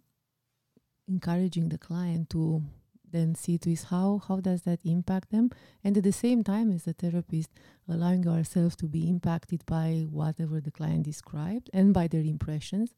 [1.08, 2.62] encouraging the client to
[3.10, 5.50] then see to is how how does that impact them
[5.82, 7.50] and at the same time as a therapist
[7.88, 12.94] allowing ourselves to be impacted by whatever the client described and by their impressions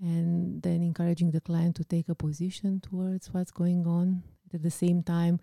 [0.00, 4.70] and then encouraging the client to take a position towards what's going on at the
[4.70, 5.38] same time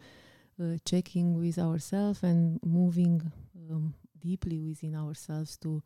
[0.61, 3.31] uh, checking with ourselves and moving
[3.71, 5.81] um, deeply within ourselves to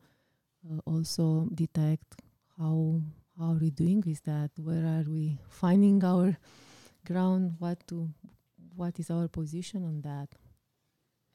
[0.70, 2.20] uh, also detect
[2.58, 3.00] how
[3.38, 4.50] how are we doing with that?
[4.56, 6.36] Where are we finding our
[7.04, 7.56] ground?
[7.58, 8.10] What to
[8.76, 10.28] what is our position on that?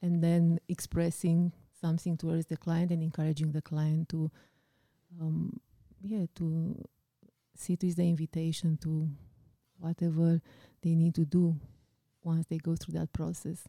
[0.02, 4.30] And then expressing something towards the client and encouraging the client to
[5.20, 5.60] um,
[6.02, 6.74] yeah to
[7.54, 9.08] see it with the invitation to
[9.78, 10.40] whatever
[10.82, 11.56] they need to do
[12.22, 13.66] once they go through that process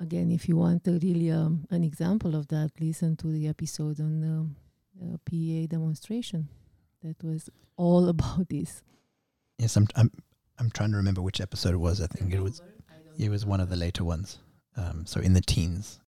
[0.00, 4.00] again, if you want a really um, an example of that, listen to the episode
[4.00, 6.48] on the uh, PEA demonstration.
[7.02, 8.82] That was all about this.
[9.58, 9.86] Yes, I'm.
[9.94, 10.10] I'm.
[10.58, 12.00] I'm trying to remember which episode it was.
[12.00, 12.60] I think it was.
[13.18, 14.38] It was one of the later ones.
[14.76, 16.00] Um, so in the teens.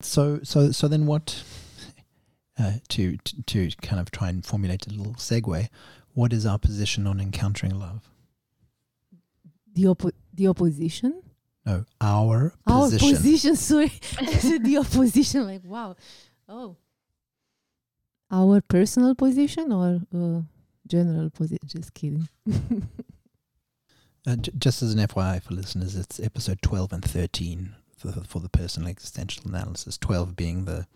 [0.00, 1.42] So so so then what?
[2.58, 5.68] Uh, to, to to kind of try and formulate a little segue
[6.14, 8.10] what is our position on encountering love?
[9.74, 11.22] The oppo- the opposition?
[11.64, 13.08] No, our Our position.
[13.16, 13.92] position, sorry.
[14.18, 15.94] the opposition, like wow.
[16.48, 16.76] Oh.
[18.32, 20.40] Our personal position or uh,
[20.88, 21.60] general position?
[21.66, 22.28] Just kidding.
[24.26, 28.40] Uh, j- just as an FYI for listeners, it's episode 12 and 13 for, for
[28.40, 29.98] the personal existential analysis.
[29.98, 30.86] 12 being the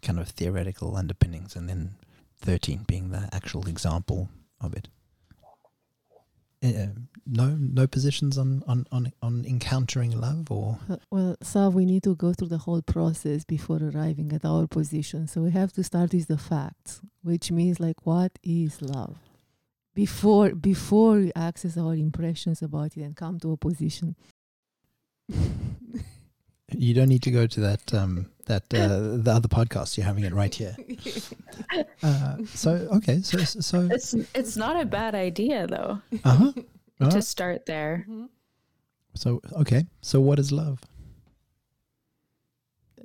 [0.00, 1.96] kind of theoretical underpinnings, and then
[2.40, 4.28] 13 being the actual example
[4.60, 4.88] of it.
[6.64, 6.86] Uh,
[7.26, 12.04] no, no positions on, on, on, on encountering love or Uh, well, so we need
[12.04, 15.26] to go through the whole process before arriving at our position.
[15.26, 19.16] So we have to start with the facts, which means like what is love?
[19.94, 24.14] Before before we access our impressions about it and come to a position.
[26.74, 29.96] you don't need to go to that um, that uh, the other podcast.
[29.96, 30.76] You're having it right here.
[32.02, 36.50] Uh, so okay, so so It's it's not a bad idea though uh
[36.98, 37.10] huh.
[37.10, 38.04] to start there.
[38.08, 38.28] Mhm.
[39.14, 40.80] So okay, so what is love?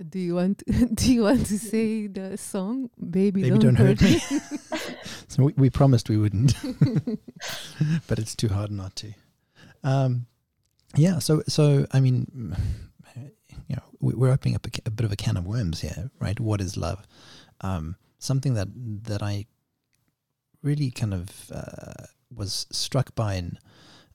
[0.09, 0.63] Do you want
[0.95, 4.19] do you want to say the song Baby, Baby, Don't, don't hurt me.
[5.29, 6.55] So we, we promised we wouldn't,
[8.07, 9.13] but it's too hard not to.
[9.83, 10.25] Um,
[10.95, 11.19] yeah.
[11.19, 12.86] So so I mean, you know, we,
[13.99, 16.39] we're opening up a, a bit of a can of worms here, right?
[16.39, 17.05] What is love?
[17.61, 18.67] Um, something that
[19.03, 19.45] that I
[20.63, 23.59] really kind of uh, was struck by in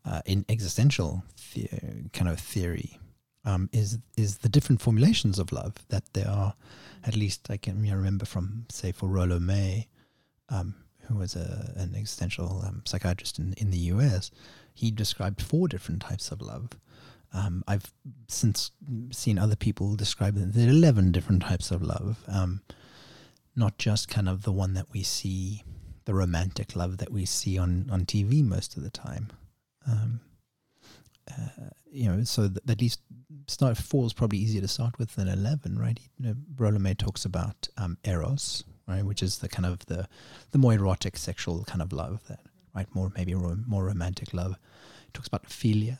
[0.04, 2.98] uh, in existential the- kind of theory
[3.44, 6.54] um, is is the different formulations of love that there are.
[7.04, 9.88] At least I can remember from say for Rollo May,
[10.48, 10.74] um,
[11.08, 14.30] who was a, an existential um, psychiatrist in, in the US,
[14.72, 16.70] he described four different types of love.
[17.34, 17.92] Um, I've
[18.28, 18.72] since
[19.10, 22.60] seen other people describe that there are 11 different types of love, um,
[23.56, 25.62] not just kind of the one that we see,
[26.04, 29.30] the romantic love that we see on, on TV most of the time.
[29.86, 30.20] Um,
[31.30, 33.00] uh, you know, so th- at least
[33.46, 35.98] start four is probably easier to start with than 11, right?
[36.18, 40.08] You know, talks about um, eros, right, which is the kind of the
[40.50, 42.40] the more erotic sexual kind of love that
[42.74, 42.86] right?
[42.94, 44.52] More maybe rom- more romantic love.
[45.06, 45.98] It talks about philia,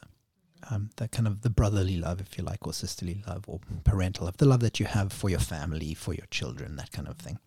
[0.70, 4.26] um, the kind of the brotherly love, if you like, or sisterly love, or parental
[4.26, 7.16] love, the love that you have for your family, for your children, that kind of
[7.16, 7.38] thing.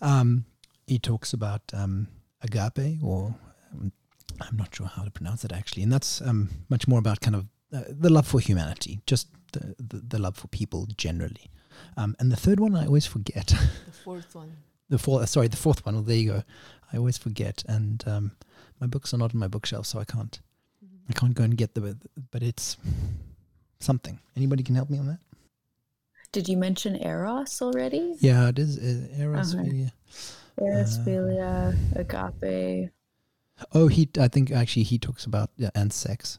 [0.00, 0.44] Um,
[0.86, 2.08] he talks about um,
[2.42, 3.34] agape, or
[3.72, 3.92] um,
[4.40, 7.36] I'm not sure how to pronounce it actually, and that's um, much more about kind
[7.36, 11.50] of uh, the love for humanity, just the, the, the love for people generally.
[11.96, 13.52] Um, and the third one I always forget.
[13.86, 14.56] The fourth one.
[14.88, 15.94] the fourth, sorry, the fourth one.
[15.96, 16.42] Well, there you go.
[16.92, 18.32] I always forget, and um,
[18.80, 20.40] my books are not on my bookshelf, so I can't.
[21.08, 21.96] I can't go and get the.
[22.30, 22.76] But it's
[23.80, 24.18] something.
[24.36, 25.18] Anybody can help me on that?
[26.32, 28.14] Did you mention Eros already?
[28.20, 29.54] Yeah, it is uh, Eros.
[29.54, 29.64] Uh-huh.
[30.60, 32.90] Eros, Uh, philia, agape.
[33.72, 34.08] Oh, he.
[34.20, 36.38] I think actually he talks about yeah, and sex.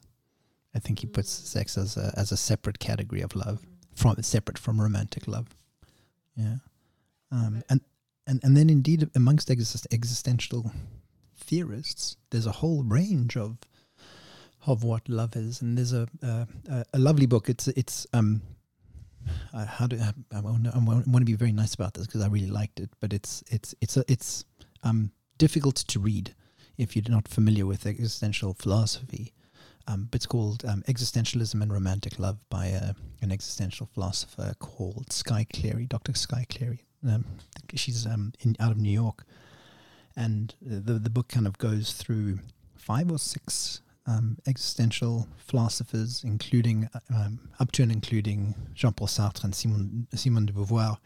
[0.75, 4.60] I think he puts sex as a as a separate category of love, from separate
[4.60, 5.47] from romantic love.
[6.36, 6.58] Yeah,
[7.32, 7.82] um, and
[8.27, 10.71] and and then indeed amongst exist- existential
[11.36, 13.58] theorists, there's a whole range of
[14.65, 17.50] of what love is, and there's a a, a- a lovely book.
[17.50, 18.41] It's it's um.
[19.54, 22.80] How do I, I, want to, be very nice about this because I really liked
[22.80, 24.45] it, but it's it's it's a, it's
[24.84, 26.34] um difficult to read
[26.78, 29.34] if you're not familiar with existential philosophy.
[29.88, 35.48] Um, it's called um, Existentialism and Romantic Love by uh, an existential philosopher called Skye
[35.52, 36.13] Cleary, Dr.
[36.13, 36.86] Skye Cleary.
[37.08, 37.26] Um,
[37.74, 39.26] she's um, in, out of New York.
[40.15, 42.39] And the, the book kind of goes through
[42.76, 49.07] five or six um, existential philosophers, including uh, um, up to and including Jean Paul
[49.07, 50.97] Sartre and Simone, Simone de Beauvoir,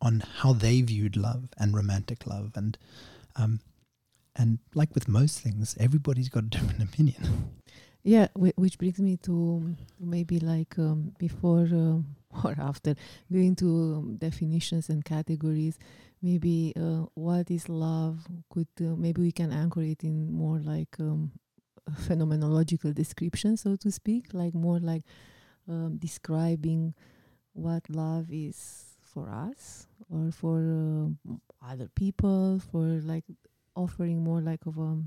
[0.00, 2.52] on how they viewed love and romantic love.
[2.54, 2.76] And
[3.36, 3.60] um,
[4.36, 7.50] and like with most things, everybody's got a different opinion.
[8.02, 12.94] Yeah, which brings me to maybe like um, before um, or after
[13.30, 15.78] going to um, definitions and categories.
[16.22, 18.26] Maybe uh, what is love?
[18.50, 21.32] Could uh, maybe we can anchor it in more like um,
[21.98, 25.02] phenomenological description, so to speak, like more like
[25.68, 26.94] um, describing
[27.52, 30.58] what love is for us or for
[31.28, 31.34] uh,
[31.66, 33.24] other people, for like
[33.76, 34.98] offering more like of a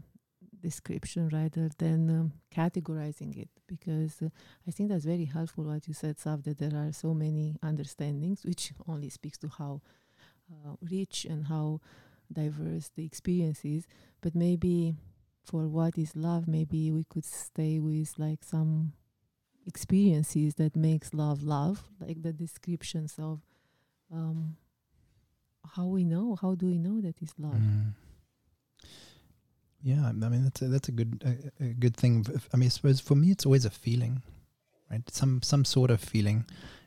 [0.61, 4.29] description rather than um, categorizing it because uh,
[4.67, 8.45] I think that's very helpful what you said, Sav, that there are so many understandings,
[8.45, 9.81] which only speaks to how
[10.51, 11.81] uh, rich and how
[12.31, 13.85] diverse the experience is.
[14.21, 14.95] But maybe
[15.43, 18.93] for what is love, maybe we could stay with like some
[19.67, 23.41] experiences that makes love love, like the descriptions of
[24.12, 24.56] um,
[25.75, 27.53] how we know, how do we know that is love?
[27.53, 27.93] Mm.
[29.82, 31.21] Yeah, I mean that's a, that's a good
[31.60, 32.25] a, a good thing.
[32.53, 34.21] i mean, I suppose for me, it's always a feeling,
[34.89, 35.01] right?
[35.10, 36.45] Some some sort of feeling.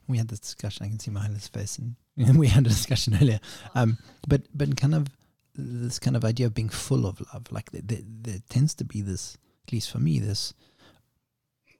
[0.09, 0.87] We had this discussion.
[0.87, 1.97] I can see Mihaela's face, and
[2.38, 3.40] we had a discussion earlier.
[3.75, 5.09] Um, but but kind of
[5.57, 8.85] this kind of idea of being full of love, like there, there, there tends to
[8.85, 10.55] be this, at least for me, this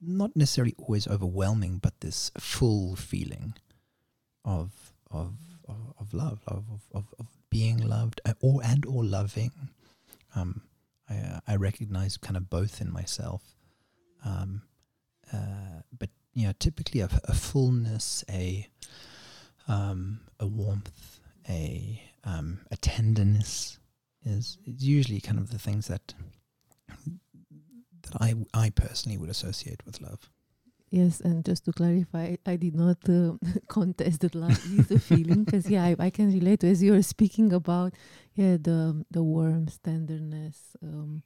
[0.01, 3.55] not necessarily always overwhelming, but this full feeling
[4.45, 5.35] of of
[5.69, 9.53] of, of love, of, of of being loved, uh, or and or loving.
[10.35, 10.63] Um,
[11.09, 13.43] I uh, I recognize kind of both in myself,
[14.25, 14.63] um,
[15.33, 18.69] uh, but you know, typically a, a fullness, a
[19.69, 23.79] um, a warmth, a um, a tenderness
[24.25, 26.15] is, usually kind of the things that
[28.03, 30.31] that I I personally would associate with love.
[30.91, 33.33] Yes, and just to clarify, I did not uh,
[33.69, 36.93] contest that love is a feeling because yeah, I, I can relate to as you
[36.93, 37.95] were speaking about
[38.35, 41.23] yeah the the warmth, tenderness, um,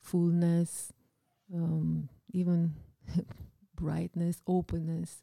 [0.00, 0.92] fullness,
[1.52, 2.74] um, even
[3.74, 5.22] brightness, openness.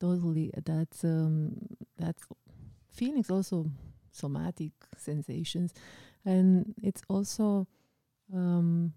[0.00, 1.54] Totally, that's um,
[1.96, 2.24] that's
[2.92, 3.66] feelings also
[4.10, 5.72] somatic sensations,
[6.24, 7.66] and it's also
[8.32, 8.92] um,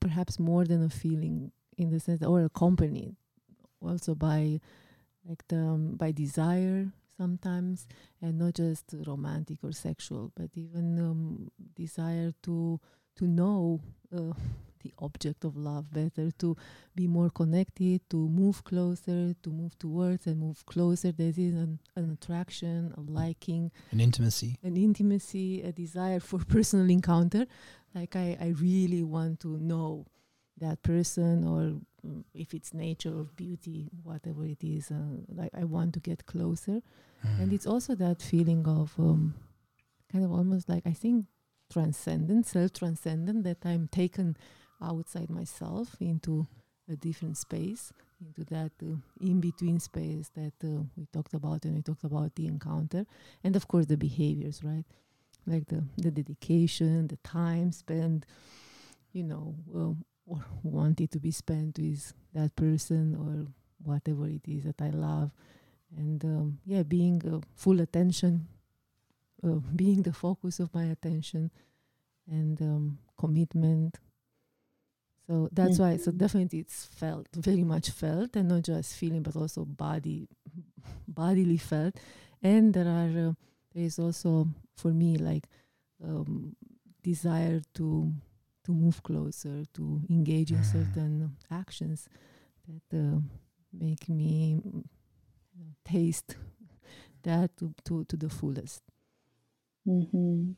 [0.00, 3.14] perhaps more than a feeling in the sense or accompanied
[3.80, 4.60] also by
[5.28, 7.86] like the um, by desire sometimes
[8.22, 12.80] and not just romantic or sexual but even um, desire to
[13.16, 13.80] to know
[14.16, 14.32] uh,
[14.80, 16.56] the object of love better to
[16.94, 21.78] be more connected to move closer to move towards and move closer there is an,
[21.96, 24.58] an attraction a liking An intimacy.
[24.62, 27.46] an intimacy, a desire for personal encounter.
[27.94, 30.06] Like I, I really want to know
[30.60, 34.90] that person, or mm, if it's nature or beauty, whatever it is.
[34.90, 36.82] Uh, like I want to get closer,
[37.38, 37.54] and Mm.
[37.54, 39.34] it's also that feeling of um,
[40.12, 41.26] kind of almost like I think
[41.70, 43.44] transcendent, self-transcendent.
[43.44, 44.36] That I'm taken
[44.82, 46.46] outside myself into
[46.90, 51.82] a different space, into that uh, in-between space that uh, we talked about, and we
[51.82, 53.06] talked about the encounter,
[53.44, 54.84] and of course the behaviors, right?
[55.46, 58.26] like the the dedication the time spent
[59.12, 59.94] you know uh,
[60.26, 63.46] or wanted to be spent with that person or
[63.82, 65.30] whatever it is that i love
[65.96, 68.46] and um, yeah being uh, full attention
[69.42, 71.50] uh, being the focus of my attention
[72.30, 73.98] and um, commitment
[75.28, 79.36] so that's why so definitely it's felt very much felt and not just feeling but
[79.36, 80.28] also body
[81.08, 81.96] bodily felt
[82.42, 83.32] and there are uh,
[83.74, 85.46] there is also for me like
[86.04, 86.56] um,
[87.02, 88.12] desire to
[88.64, 90.64] to move closer to engage in Mm.
[90.64, 92.08] certain actions
[92.68, 93.20] that uh,
[93.72, 94.60] make me
[95.84, 96.36] taste
[97.22, 98.82] that to, to, to the fullest
[99.86, 100.52] Mm-hmm.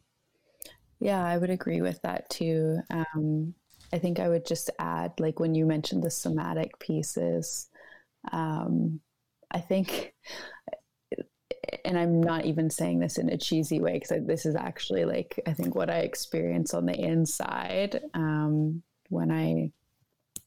[0.99, 2.81] Yeah, I would agree with that too.
[2.91, 3.55] Um,
[3.93, 7.69] I think I would just add, like when you mentioned the somatic pieces,
[8.33, 9.01] um,
[9.51, 10.15] I think,
[11.85, 15.41] and I'm not even saying this in a cheesy way because this is actually like
[15.47, 19.73] I think what I experience on the inside um, when I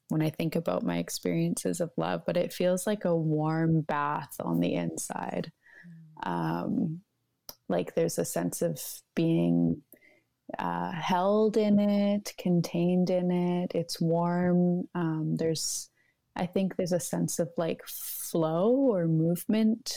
[0.09, 2.21] when I think about my experiences of love.
[2.25, 5.51] But it feels like a warm bath on the inside.
[6.23, 7.01] Um,
[7.67, 8.79] like there's a sense of
[9.15, 9.81] being
[10.59, 13.71] uh, held in it, contained in it.
[13.75, 14.87] It's warm.
[14.95, 15.89] Um, there's,
[16.35, 19.93] I think, there's a sense of like flow or movement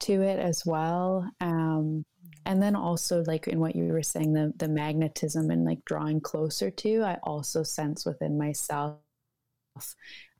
[0.00, 1.30] to it as well.
[1.40, 2.04] Um,
[2.44, 6.20] and then also, like in what you were saying, the the magnetism and like drawing
[6.20, 7.02] closer to.
[7.02, 8.98] I also sense within myself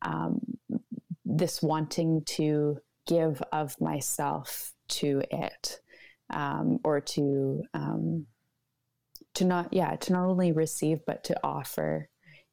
[0.03, 0.41] um,
[1.25, 5.81] this wanting to give of myself to it
[6.31, 8.27] um, or to um,
[9.37, 12.09] to not yeah to not only receive but to offer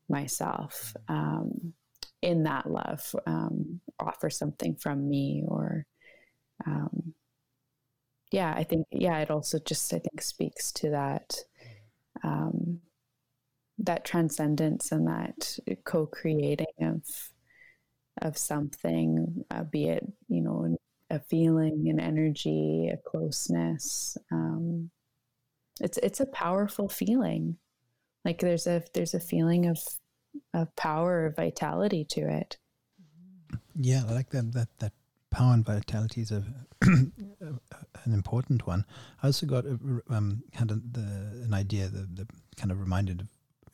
[0.09, 1.73] myself um,
[2.21, 5.85] in that love um, offer something from me or
[6.67, 7.13] um,
[8.31, 11.35] yeah i think yeah it also just i think speaks to that
[12.23, 12.79] um,
[13.77, 17.01] that transcendence and that co-creating of
[18.21, 20.77] of something uh, be it you know
[21.09, 24.89] a feeling an energy a closeness um,
[25.83, 27.57] it's it's a powerful feeling
[28.25, 29.77] like there's a there's a feeling of
[30.53, 32.57] of power of vitality to it
[33.75, 34.53] Yeah, I like that.
[34.53, 34.93] That that
[35.29, 36.43] power and vitality is a,
[36.83, 37.11] an
[38.05, 38.85] important one.
[39.21, 39.79] I also got a,
[40.09, 41.01] um, had a, the,
[41.43, 43.27] an idea that the kind of reminded of,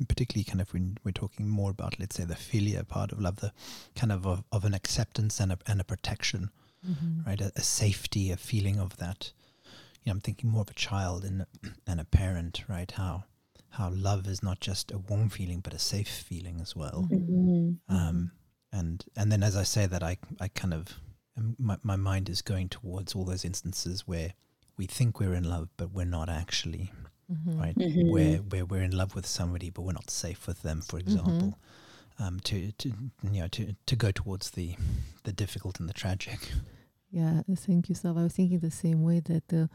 [0.08, 3.38] particularly kind of when we're talking more about, let's say, the philia part of love,
[3.38, 3.52] the
[3.96, 6.50] kind of of, of an acceptance and a, and a protection,
[7.28, 7.42] right?
[7.42, 9.34] A, a safety, a feeling of that.
[10.10, 11.46] You know, I'm thinking more of a child and
[11.88, 12.90] and a parent, right?
[12.90, 13.26] How
[13.70, 17.08] how love is not just a warm feeling, but a safe feeling as well
[17.88, 18.32] um,
[18.74, 20.96] and and then as I say that I I kind of
[21.60, 24.34] my my mind is going towards all those instances where
[24.78, 26.92] we think we're in love but we're not actually
[27.32, 27.60] Mhm.
[27.60, 28.10] right Mhm.
[28.12, 31.60] where where we're in love with somebody but we're not safe with them for example
[32.18, 32.90] um, to to
[33.32, 34.76] you know to to go towards the
[35.24, 36.52] the difficult and the tragic
[37.12, 38.18] Yeah, thank you, Sav.
[38.18, 39.68] I was thinking the same way that uh,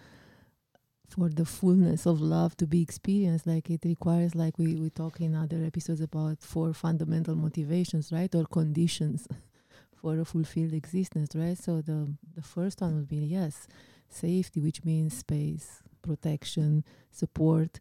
[1.08, 5.20] for the fullness of love to be experienced, like it requires, like we, we talk
[5.20, 8.34] in other episodes about four fundamental motivations, right?
[8.34, 9.28] Or conditions
[10.00, 11.56] for a fulfilled existence, right?
[11.56, 13.68] So the, the first one would be yes,
[14.08, 17.80] safety, which means space, protection, support.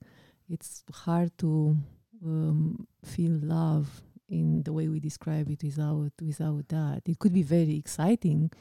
[0.50, 1.76] It's hard to
[2.24, 7.02] um, feel love in the way we describe it without without that.
[7.06, 8.52] It could be very exciting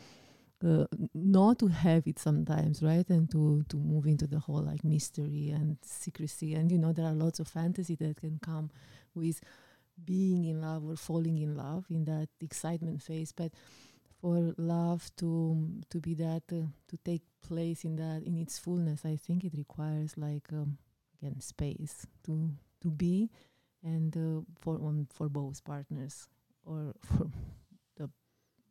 [0.65, 3.09] uh, not to have it sometimes, right?
[3.09, 6.55] And to to move into the whole like mystery and secrecy.
[6.55, 8.71] And you know, there are lots of fantasy that can come
[9.15, 9.41] with
[10.05, 13.33] being in love or falling in love in that excitement phase.
[13.33, 13.53] But
[14.21, 19.05] for love to to be that uh, to take place in that in its fullness,
[19.05, 20.79] I think it requires like um,
[21.19, 22.51] again space to
[22.81, 23.31] to be,
[23.83, 26.29] and uh, for um, for both partners
[26.65, 27.31] or for
[27.97, 28.09] the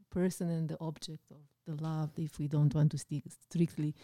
[0.09, 1.37] person and the object of
[1.67, 3.95] the love if we don't want to stick strictly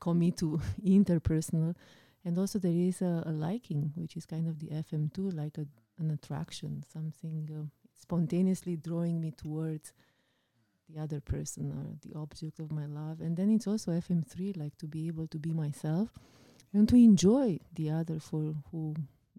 [0.00, 1.74] commit to interpersonal.
[2.24, 5.66] And also there is a, a liking which is kind of the fm2 like a,
[5.98, 7.66] an attraction something uh,
[8.00, 9.92] spontaneously drawing me towards
[10.88, 13.20] the other person or the object of my love.
[13.20, 16.10] And then it's also fm3 like to be able to be myself
[16.72, 18.94] and to enjoy the other for who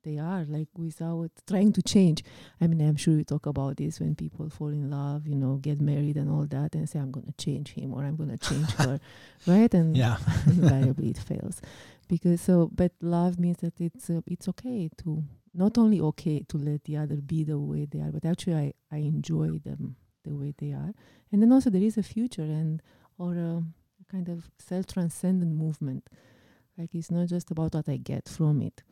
[0.05, 2.23] they are like without trying to change.
[2.61, 5.55] I mean i'm sure we talk about this when people fall in love you know
[5.55, 8.35] get married and all that and say i'm going to change him or i'm going
[8.37, 8.99] to change her
[9.47, 9.73] right?
[9.73, 10.17] And yeah.
[10.47, 11.61] invariably it fails.
[12.07, 16.57] Because so but love means that it's uh, it's okay to not only okay to
[16.57, 19.95] let the other be the way they are but actually i i enjoy them
[20.25, 20.93] the way they are.
[21.31, 22.81] And then also there is a future and
[23.17, 23.63] or a
[24.11, 26.07] kind of self-transcendent movement.
[26.77, 28.83] Like it's not just about what I get from it,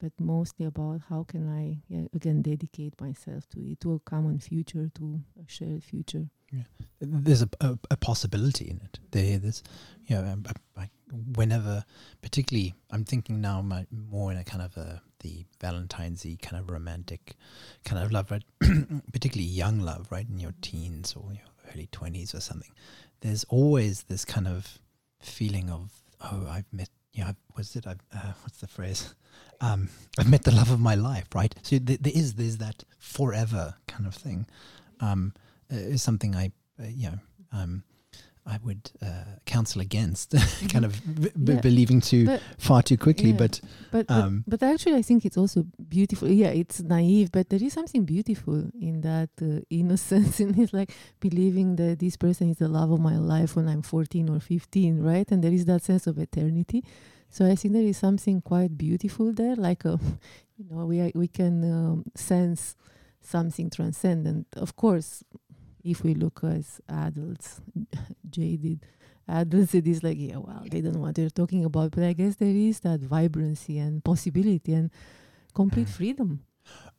[0.00, 4.38] but mostly about how can I yeah, again dedicate myself to it, to a common
[4.38, 6.28] future, to a shared future.
[6.52, 6.62] Yeah.
[7.00, 8.98] there's a, a, a possibility in it.
[9.10, 9.62] There, there's,
[10.06, 10.46] you know, um,
[10.76, 10.90] I, I,
[11.34, 11.84] whenever,
[12.22, 16.70] particularly, I'm thinking now my, more in a kind of a the Valentine's-y kind of
[16.70, 17.34] romantic
[17.84, 18.44] kind of love, right?
[19.12, 21.42] particularly young love, right, in your teens or your
[21.72, 22.70] early twenties or something.
[23.20, 24.78] There's always this kind of
[25.20, 25.90] feeling of,
[26.20, 26.88] oh, I've met,
[27.18, 27.84] you know, was it?
[27.86, 27.94] Uh,
[28.42, 29.14] what's the phrase?
[29.60, 29.88] Um,
[30.18, 31.52] I've met the love of my life, right?
[31.62, 34.46] So th- there is there's that forever kind of thing.
[35.00, 35.34] Um,
[35.70, 37.18] uh, is something I, uh, you know,
[37.52, 37.82] um,
[38.54, 40.30] I would uh, counsel against,
[40.72, 40.92] kind of
[41.22, 41.60] b- b- Yeah.
[41.60, 43.30] believing too But- far too quickly.
[43.30, 43.36] yeah.
[43.44, 43.60] But
[43.92, 46.28] But, but Um, but actually, I think it's also beautiful.
[46.28, 50.40] Yeah, it's naive, but there is something beautiful in that uh, innocence.
[50.44, 50.90] And it's like
[51.20, 55.02] believing that this person is the love of my life when I'm 14 or 15,
[55.02, 55.30] right?
[55.32, 56.82] And there is that sense of eternity.
[57.30, 59.56] So I think there is something quite beautiful there.
[59.56, 59.98] Like, a,
[60.58, 62.74] you know, we we can um, sense
[63.20, 64.46] something transcendent.
[64.56, 65.22] Of course,
[65.84, 67.60] if we look as adults,
[68.30, 68.80] jaded
[69.28, 71.92] adults, it is like, yeah, well, they don't know what they're talking about.
[71.92, 74.90] But I guess there is that vibrancy and possibility and
[75.54, 75.90] complete Mm.
[75.90, 76.40] freedom.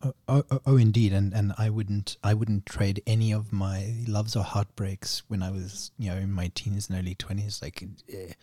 [0.02, 3.94] oh, oh, oh, oh, indeed, and and I wouldn't I wouldn't trade any of my
[4.08, 7.62] loves or heartbreaks when I was you know in my teens and early twenties.
[7.62, 8.34] Like, eh,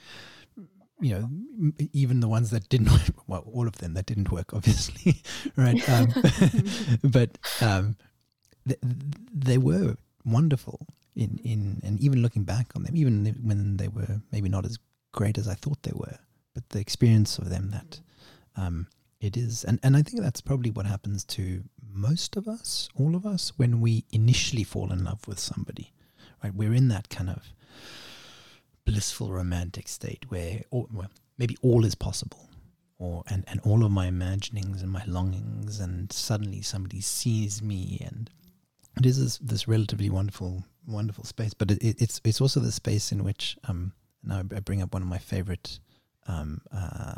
[1.00, 1.28] you know,
[1.92, 5.20] even the ones that didn't work, well, all of them that didn't work, obviously,
[5.56, 5.82] right?
[5.90, 6.08] Um,
[7.02, 7.96] but um,
[8.66, 8.80] th-
[9.34, 14.20] they were wonderful in in and even looking back on them, even when they were
[14.32, 14.78] maybe not as
[15.12, 16.18] great as I thought they were,
[16.54, 18.00] but the experience of them that.
[18.56, 22.90] Um, it is, and, and I think that's probably what happens to most of us,
[22.94, 25.94] all of us, when we initially fall in love with somebody,
[26.44, 26.54] right?
[26.54, 27.42] We're in that kind of
[28.84, 32.50] blissful romantic state where, well, maybe all is possible,
[32.98, 38.02] or and, and all of my imaginings and my longings, and suddenly somebody sees me,
[38.04, 38.30] and
[38.96, 41.54] it is this, this relatively wonderful, wonderful space.
[41.54, 43.92] But it, it, it's it's also the space in which, um,
[44.22, 45.78] now I bring up one of my favorite
[46.26, 47.14] um, uh,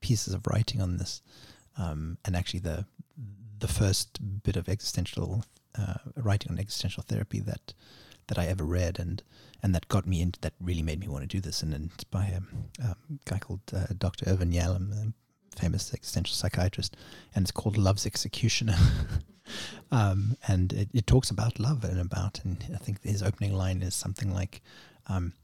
[0.00, 1.22] pieces of writing on this,
[1.78, 2.86] um, and actually the
[3.58, 5.44] the first bit of existential
[5.78, 7.74] uh, writing on existential therapy that
[8.28, 9.22] that I ever read, and
[9.62, 11.90] and that got me into that really made me want to do this, and, and
[11.94, 12.38] it's by a,
[12.82, 14.28] um guy called uh, Dr.
[14.30, 16.96] Irvin Yalom, a famous existential psychiatrist,
[17.34, 18.76] and it's called Love's Executioner.
[19.90, 23.82] um, and it, it talks about love and about, and I think his opening line
[23.82, 24.62] is something like.
[25.08, 25.34] Um,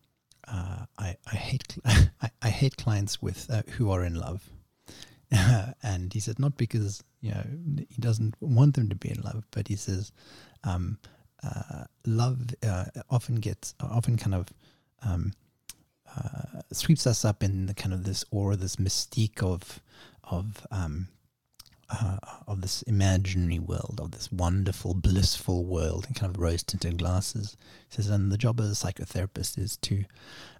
[0.48, 4.48] uh, I, I hate I, I hate clients with uh, who are in love,
[5.82, 7.44] and he said not because you know
[7.88, 10.10] he doesn't want them to be in love, but he says
[10.64, 10.98] um,
[11.42, 14.48] uh, love uh, often gets often kind of
[15.04, 15.32] um,
[16.16, 19.80] uh, sweeps us up in the kind of this aura, this mystique of
[20.24, 21.08] of um,
[21.92, 22.16] uh,
[22.46, 27.56] of this imaginary world, of this wonderful, blissful world, in kind of rose tinted glasses.
[27.88, 30.04] He says, and the job of a psychotherapist is to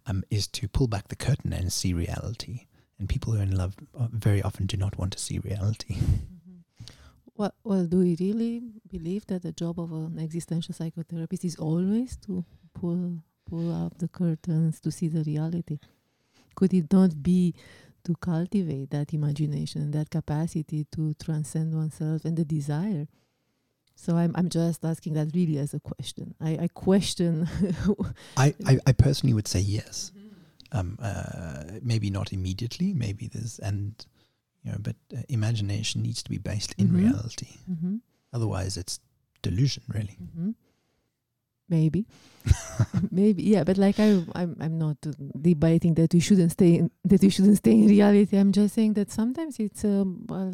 [0.07, 2.67] um, is to pull back the curtain and see reality.
[2.99, 5.97] And people who are in love uh, very often do not want to see reality.
[7.35, 12.15] Well, well, do we really believe that the job of an existential psychotherapist is always
[12.27, 15.79] to pull pull up the curtains to see the reality?
[16.55, 17.55] Could it not be
[18.05, 23.07] to cultivate that imagination, that capacity to transcend oneself and the desire?
[23.95, 26.35] So I'm I'm just asking that really as a question.
[26.41, 27.49] I, I question
[28.37, 30.13] I, I, I personally would say yes.
[30.75, 32.95] Um, uh, maybe not immediately.
[32.95, 33.95] Maybe there's and
[34.65, 36.97] you know, but uh, imagination needs to be based in Mhm.
[36.97, 37.59] reality.
[37.71, 38.01] Mhm,
[38.33, 38.99] Otherwise, it's
[39.43, 40.17] delusion, really.
[41.73, 42.07] Maybe.
[43.11, 44.09] Maybe yeah but like I
[44.41, 44.97] I'm I'm not
[45.51, 48.37] debating that we shouldn't stay in, that we shouldn't stay in reality.
[48.37, 50.09] I'm just saying that sometimes it's um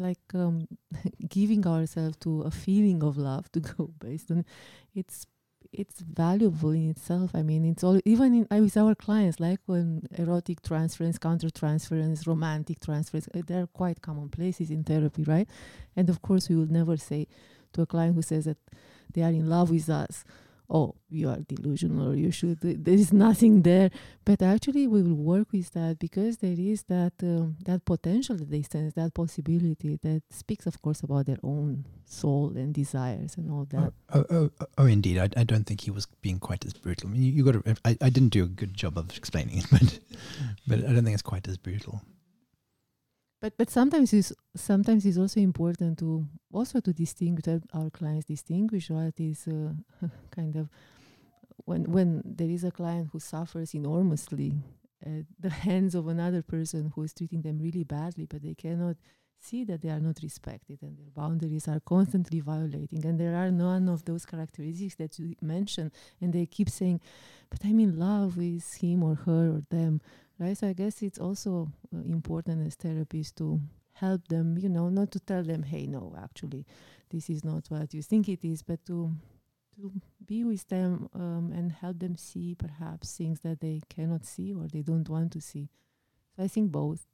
[0.07, 0.67] like um
[1.37, 4.45] giving ourselves to a feeling of love to go based on
[4.93, 5.25] it's
[5.81, 7.31] it's valuable in itself.
[7.33, 11.49] I mean it's all even in uh, with our clients like when erotic transference counter
[11.61, 15.49] transference romantic transference uh, they're quite commonplaces in therapy right?
[15.97, 17.21] And of course we will never say
[17.73, 18.61] to a client who says that
[19.13, 20.23] they are in love with us
[20.69, 23.89] oh you are delusional or you should there is nothing there
[24.25, 28.51] but actually we will work with that because there is that um, that potential that
[28.51, 33.51] they sense that possibility that speaks of course about their own soul and desires and
[33.51, 35.17] all that Oh, oh, oh, oh, indeed.
[35.19, 37.09] I, I don't think he was being quite as brutal.
[37.09, 37.75] I mean, you, you got to.
[37.85, 39.99] I, I didn't do a good job of explaining it, but
[40.67, 42.01] but I don't think it's quite as brutal.
[43.41, 48.25] But but sometimes it's sometimes it's also important to also to distinguish that our clients
[48.25, 49.73] distinguish what is uh,
[50.31, 50.69] kind of
[51.65, 54.53] when when there is a client who suffers enormously
[55.05, 58.97] at the hands of another person who is treating them really badly, but they cannot
[59.41, 63.05] see that they are not respected and their boundaries are constantly violating.
[63.05, 66.99] And there are none of those characteristics that you mentioned and they keep saying
[67.49, 70.01] but i'm in love with him or her or them
[70.39, 70.57] right?
[70.57, 73.59] So i guess it's also uh, important as therapists to
[73.93, 76.65] help them you know not to tell them hey no actually
[77.09, 79.11] this is not what you think it is but to
[79.75, 79.91] to
[80.25, 84.67] be with them um, and help them see perhaps things that they cannot see or
[84.67, 85.69] they don't want to see.
[86.35, 87.05] So i think both.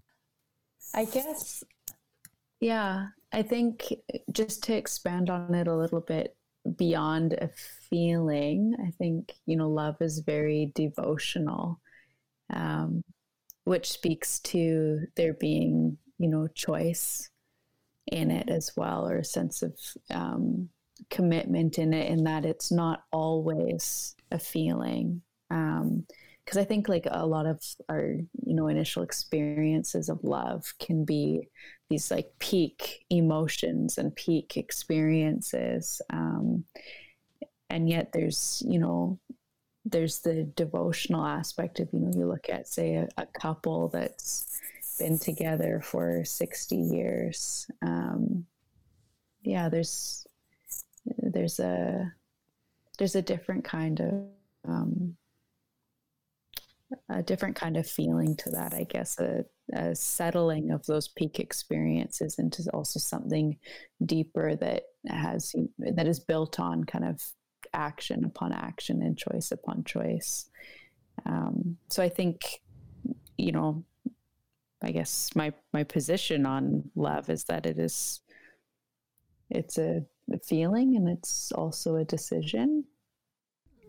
[0.94, 1.64] I guess
[2.60, 3.94] yeah, I think
[4.32, 6.36] just to expand on it a little bit
[6.78, 7.50] beyond a
[7.90, 11.80] feeling, I think, you know, love is very devotional,
[12.52, 13.04] um,
[13.66, 17.30] which speaks to there being, you know, choice
[18.08, 19.78] in it as well, or a sense of
[20.12, 20.70] um,
[21.10, 25.22] commitment in it, in that it's not always a feeling.
[25.52, 26.06] Um,
[26.46, 28.14] because I think like a lot of our
[28.46, 31.50] you know initial experiences of love can be
[31.90, 36.66] these like peak emotions and peak experiences, um,
[37.70, 39.20] and yet there's you know
[39.86, 44.60] there's the devotional aspect of you know you look at say a, a couple that's
[44.98, 48.46] been together for 60 years um,
[49.44, 50.26] yeah there's
[51.18, 52.12] there's a
[52.98, 54.14] there's a different kind of
[54.68, 55.16] um,
[57.10, 61.40] a different kind of feeling to that, I guess, a, a, settling of those peak
[61.40, 63.58] experiences into also something
[64.06, 67.22] deeper that has that is built on kind of
[67.76, 70.50] action upon action and choice upon choice.
[71.26, 72.62] Um, so I think,
[73.38, 73.84] you know,
[74.84, 78.22] I guess my my position on love is that it is
[79.50, 80.04] it's a,
[80.44, 82.84] feeling and it's also a decision.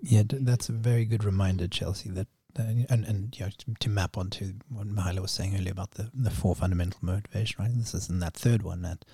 [0.02, 4.16] Yeah, that's a very good reminder, Chelsea, that and and you know, to, to, map
[4.16, 7.70] onto what Mihaela was saying earlier about the, the four fundamental motivation, right?
[7.74, 9.04] This is in that third one that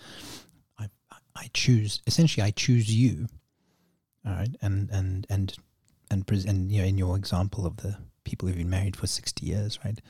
[0.79, 0.89] I
[1.35, 3.29] I choose essentially I choose you,
[4.27, 5.57] all right, and and and
[6.11, 9.47] and and you know in your example of the people who've been married for sixty
[9.47, 10.01] years, right?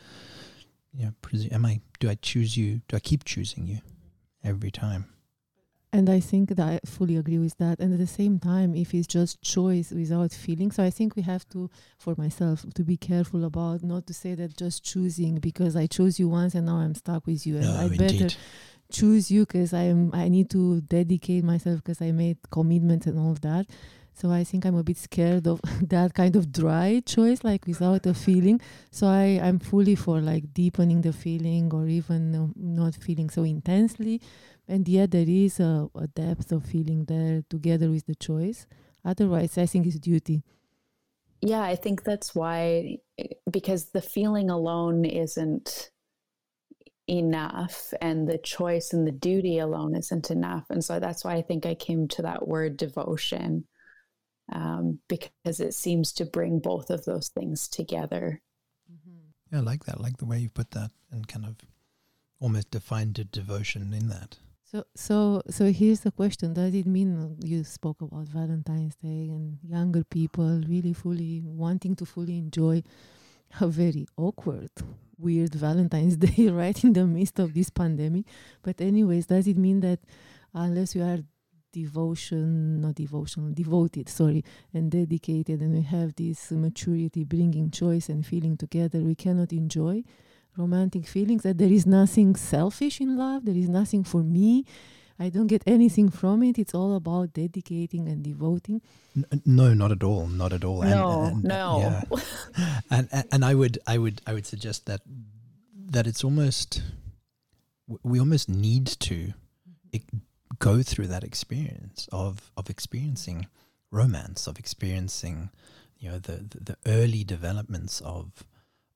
[0.92, 2.82] Yeah, know, am I do I choose you?
[2.88, 3.78] Do I keep choosing you
[4.44, 5.06] every time?
[5.94, 7.78] And I think that I fully agree with that.
[7.78, 11.22] And at the same time, if it's just choice without feeling, so I think we
[11.22, 15.76] have to, for myself, to be careful about not to say that just choosing because
[15.76, 18.28] I chose you once and now I'm stuck with you, and no, I better
[18.90, 23.32] choose you because I'm I need to dedicate myself because I made commitments and all
[23.32, 23.66] of that.
[24.14, 28.06] So I think I'm a bit scared of that kind of dry choice, like without
[28.06, 28.60] a feeling.
[28.90, 33.42] So I I'm fully for like deepening the feeling or even um, not feeling so
[33.42, 34.20] intensely.
[34.68, 38.66] And yet there is a, a depth of feeling there together with the choice.
[39.04, 40.42] Otherwise i think it's duty.
[41.40, 42.98] Yeah i think that's why
[43.50, 45.90] because the feeling alone isn't
[47.08, 50.66] enough and the choice and the duty alone isn't enough.
[50.70, 53.64] And so that's why i think i came to that word devotion
[54.52, 58.40] um, because it seems to bring both of those things together
[58.90, 59.18] mm-hmm.
[59.50, 61.56] yeah i like that I like the way you put that and kind of
[62.40, 64.38] almost defined a devotion in that
[64.72, 69.58] so, so, so here's the question: Does it mean you spoke about Valentine's Day and
[69.62, 72.82] younger people really fully wanting to fully enjoy
[73.60, 74.70] a very awkward,
[75.18, 78.24] weird Valentine's Day right in the midst of this pandemic?
[78.62, 80.00] But, anyways, does it mean that
[80.54, 81.18] unless you are
[81.72, 88.24] devotion, not devotional, devoted, sorry, and dedicated, and we have this maturity, bringing choice and
[88.24, 90.04] feeling together, we cannot enjoy?
[90.56, 94.64] romantic feelings, that there is nothing selfish in love, there is nothing for me.
[95.18, 96.58] I don't get anything from it.
[96.58, 98.80] It's all about dedicating and devoting.
[99.44, 100.26] No, not at all.
[100.26, 100.82] Not at all.
[100.82, 101.78] No, and, and, no.
[101.80, 102.20] Yeah.
[102.90, 105.02] and, and and I would I would I would suggest that
[105.90, 106.82] that it's almost
[108.02, 109.34] we almost need to
[110.62, 113.48] go through that experience of of experiencing
[113.90, 115.50] romance, of experiencing
[115.98, 118.44] you know the the, the early developments of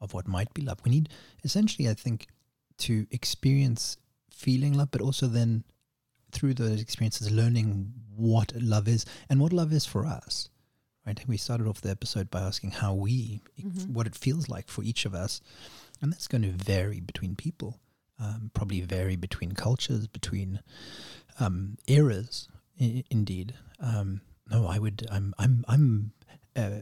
[0.00, 0.78] of what might be love.
[0.84, 1.08] We need
[1.42, 2.28] essentially, I think,
[2.78, 3.96] to experience
[4.30, 5.64] feeling love, but also then
[6.30, 10.48] through those experiences, learning what love is and what love is for us.
[11.06, 11.20] Right?
[11.26, 13.92] We started off the episode by asking how we, mm-hmm.
[13.92, 15.40] what it feels like for each of us,
[16.00, 17.80] and that's going to vary between people.
[18.18, 20.60] Um, probably vary between cultures, between
[21.40, 22.48] um, eras.
[22.80, 24.20] I- indeed, um,
[24.50, 25.06] no, I would.
[25.10, 25.34] I'm.
[25.38, 25.64] I'm.
[25.68, 26.12] I'm.
[26.54, 26.80] Uh,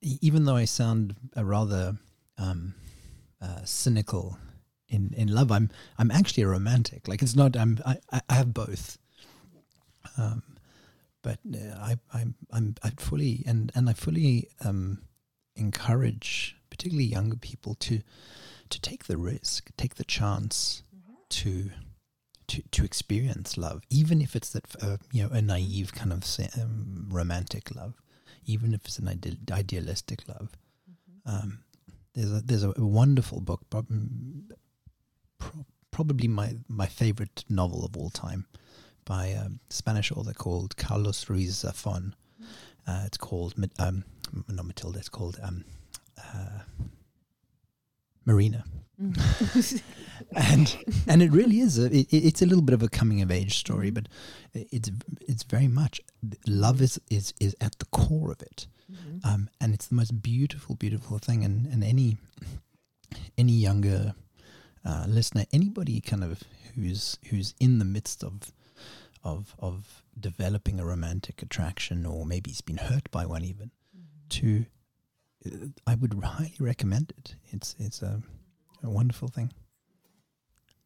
[0.00, 1.96] even though I sound a rather
[2.38, 2.74] um,
[3.40, 4.38] uh, cynical
[4.88, 5.50] in, in love.
[5.50, 7.08] I'm I'm actually a romantic.
[7.08, 7.56] Like it's not.
[7.56, 8.98] I'm I, I have both.
[10.16, 10.42] Um,
[11.22, 15.02] but uh, I I'm I'm I fully and and I fully um,
[15.56, 18.00] encourage particularly younger people, to
[18.70, 20.82] to take the risk, take the chance
[21.28, 21.70] to
[22.52, 26.24] to to experience love, even if it's that uh, you know a naive kind of
[26.60, 27.94] um, romantic love,
[28.44, 30.50] even if it's an ide- idealistic love.
[31.24, 31.60] Um,
[32.14, 33.86] there's a there's a, wonderful book, prob-
[35.38, 38.46] pro- probably my my favorite novel of all time,
[39.04, 42.12] by a Spanish author called Carlos Ruiz Zafón.
[42.86, 44.04] Uh, it's called um,
[44.48, 44.98] not Matilda.
[44.98, 45.64] It's called um,
[46.18, 46.64] uh,
[48.24, 48.64] Marina,
[49.00, 49.82] Mm.
[50.36, 50.76] and
[51.08, 51.78] and it really is.
[51.78, 54.06] A, it, it's a little bit of a coming of age story, but
[54.52, 56.00] it's it's very much
[56.46, 59.24] love is is is at the core of it, Mhm.
[59.24, 61.44] um, and it's the most beautiful, beautiful thing.
[61.44, 62.18] And and any
[63.38, 64.14] any younger
[64.84, 66.42] uh, listener, anybody kind of
[66.74, 68.52] who's who's in the midst of
[69.24, 73.70] of of developing a romantic attraction, or maybe he's been hurt by one, even
[74.28, 74.64] to uh,
[75.86, 77.36] I would highly recommend it.
[77.50, 78.22] It's it's a,
[78.82, 79.52] a wonderful thing.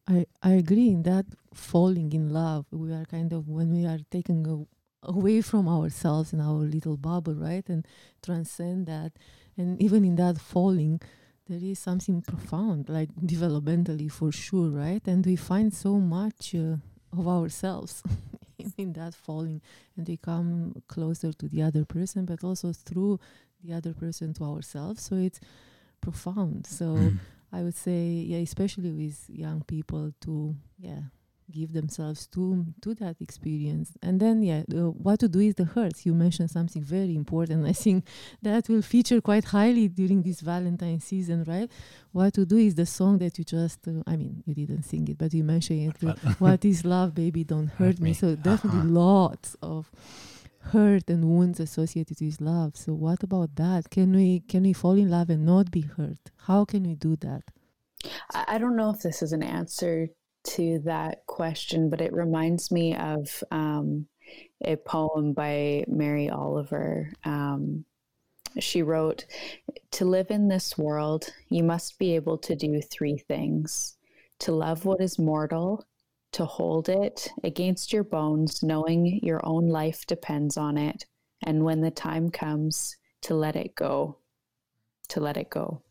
[0.07, 3.99] I, I agree in that falling in love we are kind of when we are
[4.09, 4.67] taken
[5.03, 7.85] away from ourselves and our little bubble right and
[8.23, 9.11] transcend that
[9.57, 11.01] and even in that falling
[11.49, 16.75] there is something profound like developmentally for sure right and we find so much uh,
[17.17, 18.01] of ourselves
[18.57, 19.61] in, in that falling
[19.97, 23.19] and we come closer to the other person but also through
[23.63, 25.39] the other person to ourselves so it's
[26.01, 27.19] profound so Mm.
[27.49, 30.99] I would say, yeah, especially with young people, to yeah,
[31.49, 35.63] give themselves to to that experience, and then yeah, the, what to do is the
[35.63, 36.05] hurts.
[36.05, 37.65] You mentioned something very important.
[37.73, 38.03] I think
[38.41, 41.71] that will feature quite highly during this Valentine season, right?
[42.11, 43.87] What to do is the song that you just.
[43.87, 46.17] Uh, I mean, you didn't sing it, but you mentioned it.
[46.39, 47.45] what is love, baby?
[47.45, 48.09] Don't hurt me.
[48.09, 48.13] me.
[48.13, 48.89] So definitely Uh-huh.
[48.89, 49.89] lots of
[50.71, 52.75] hurt and wounds associated with love.
[52.75, 53.89] So what about that?
[53.89, 56.31] Can we can we fall in love and not be hurt?
[56.47, 57.43] How can we do that?
[58.33, 60.09] I don't know if this is an answer
[60.55, 64.07] to that question, but it reminds me of um,
[64.63, 67.11] a poem by Mary Oliver.
[67.23, 67.85] Um,
[68.59, 69.25] she wrote,
[69.91, 73.97] To live in this world, you must be able to do three things
[74.39, 75.85] to love what is mortal,
[76.33, 81.05] to hold it against your bones, knowing your own life depends on it,
[81.43, 84.17] and when the time comes, to let it go.
[85.09, 85.81] To let it go.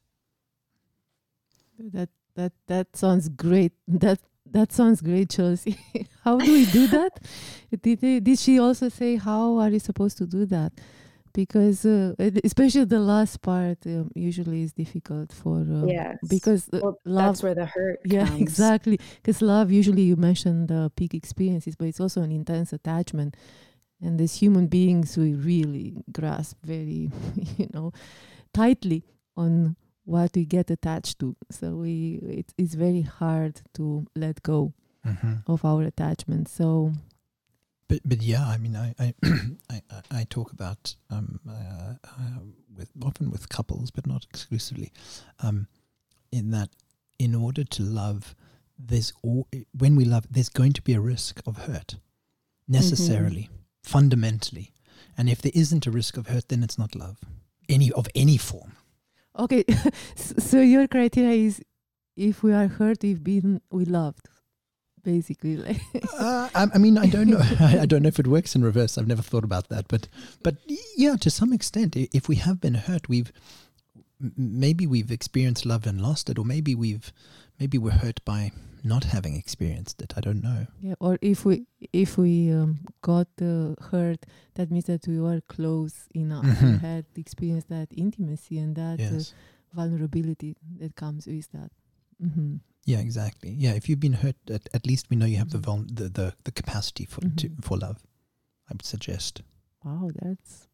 [1.79, 3.73] That that that sounds great.
[3.89, 4.21] That
[4.51, 5.79] that sounds great, Chelsea.
[6.25, 7.21] how do we do that?
[7.83, 10.73] Did they, did she also say how are you supposed to do that?
[11.37, 12.15] Because uh,
[12.45, 16.17] especially the last part um, usually is difficult for um, Yes.
[16.37, 18.41] because uh, Well, love that's where the hurt yeah comes.
[18.41, 23.37] exactly because love usually you mentioned the peak experiences but it's also an intense attachment
[24.05, 25.87] and as human beings we really
[26.19, 27.11] grasp very
[27.61, 27.93] you know
[28.53, 29.01] tightly
[29.37, 33.85] on what we get attached to so we it, it's very hard to
[34.15, 34.73] let go
[35.05, 35.43] Mhm.
[35.47, 36.93] of our attachment so
[37.89, 38.95] But but yeah, I mean, I
[39.71, 42.41] I I, I- talk about um uh, uh,
[42.77, 44.93] with often with couples, but not exclusively,
[45.41, 45.67] um,
[46.33, 46.71] in that
[47.19, 48.35] in order to love,
[48.79, 49.47] there's all
[49.79, 51.97] when we love, there's going to be a risk of hurt,
[52.69, 53.49] necessarily,
[53.83, 54.73] fundamentally,
[55.17, 57.19] and if there isn't a risk of hurt, then it's not love,
[57.69, 58.73] any of any form.
[59.39, 59.65] okay
[60.17, 61.61] so your criteria is
[62.17, 64.29] if we are hurt we've been we loved
[65.07, 65.81] basically like
[66.19, 67.41] uh, I, I mean, I don't know.
[67.61, 68.99] I, don't know if it works in reverse.
[68.99, 70.09] I've never thought about that, but
[70.43, 70.57] but
[70.97, 73.31] yeah, to some extent, if we have been hurt, we've
[74.37, 77.13] maybe we've experienced love and lost it, or maybe we've
[77.61, 78.51] maybe we're hurt by
[78.85, 80.13] not having experienced it.
[80.17, 80.67] I don't know.
[80.81, 85.41] Yeah, or if we if we um, got uh, hurt, that means that we were
[85.57, 86.45] close enough.
[86.45, 86.81] We Mhm.
[86.81, 89.23] had experienced that intimacy and that uh,
[89.75, 91.71] vulnerability that comes with that.
[92.21, 92.57] hmm
[92.87, 93.51] Yeah, exactly.
[93.51, 96.09] Yeah, if you've been hurt, at, at least we know you have the vul- the,
[96.09, 97.65] the the capacity for to, Mhm.
[97.65, 97.99] for love.
[98.71, 99.43] I would suggest.
[99.85, 100.69] Wow, that's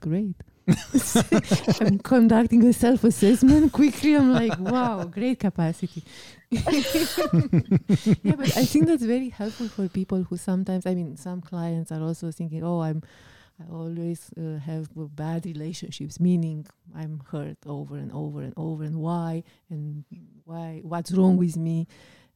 [0.00, 0.36] great.
[1.80, 4.14] I'm conducting a self assessment quickly.
[4.16, 6.02] I'm like, wow, great capacity.
[6.50, 11.90] yeah, but I think that's very helpful for people who sometimes, I mean, some clients
[11.92, 13.02] are also thinking, oh, I'm,
[13.60, 18.96] I always uh, have bad relationships, meaning I'm hurt over and over and over, and
[18.96, 20.04] why, and
[20.44, 21.88] why, what's wrong with me.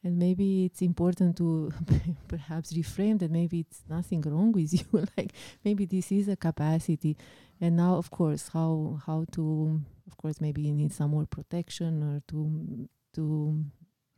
[0.05, 1.73] And maybe it's important to
[2.29, 5.07] perhaps reframe that maybe it's nothing wrong with you.
[5.17, 5.33] like
[5.65, 7.17] maybe this is a capacity.
[7.61, 12.03] And now, of course, how how to, of course, maybe you need some more protection
[12.03, 13.65] or to to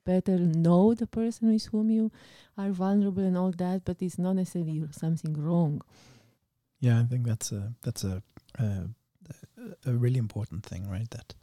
[0.07, 2.11] better know the person with whom you
[2.57, 3.84] are vulnerable and all that.
[3.84, 5.82] But it's not necessarily something wrong.
[6.80, 8.22] Yeah, I think that's a that's a
[8.58, 8.88] a,
[9.86, 11.08] a really important thing, right?
[11.10, 11.34] That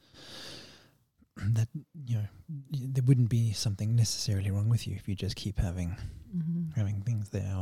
[1.54, 1.68] that
[2.06, 5.58] you know y- there wouldn't be something necessarily wrong with you if you just keep
[5.60, 5.96] having
[6.36, 6.74] Mhm.
[6.76, 7.54] having things there.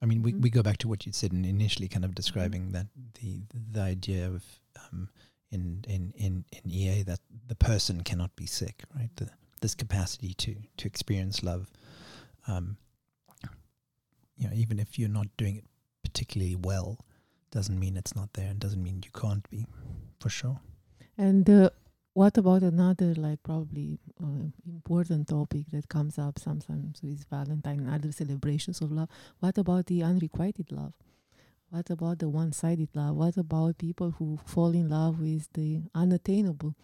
[0.00, 0.42] I mean, we, Mhm.
[0.42, 2.86] we go back to what you said in initially, kind of describing that
[3.20, 3.42] the
[3.72, 4.44] the idea of
[4.92, 5.08] um,
[5.50, 9.10] in, in in in EA that the person cannot be sick, right?
[9.16, 9.30] The,
[9.60, 11.70] this capacity to to experience love,
[12.46, 12.76] um,
[14.36, 15.64] you know, even if you're not doing it
[16.08, 16.98] particularly well,
[17.50, 19.66] doesn't mean it's not there, and doesn't mean you can't be,
[20.20, 20.60] for sure.
[21.16, 21.70] And uh,
[22.14, 27.94] what about another, like probably uh, important topic that comes up sometimes with Valentine and
[27.94, 29.08] other celebrations of love?
[29.40, 30.94] What about the unrequited love?
[31.70, 33.16] What about the one-sided love?
[33.16, 36.74] What about people who fall in love with the unattainable?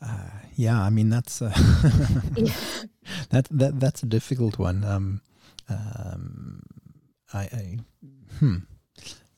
[0.00, 1.50] Uh, yeah, I mean that's uh,
[3.28, 4.82] that that that's a difficult one.
[4.82, 5.20] Um,
[5.68, 6.62] um,
[7.32, 7.78] I, I
[8.38, 8.56] hmm,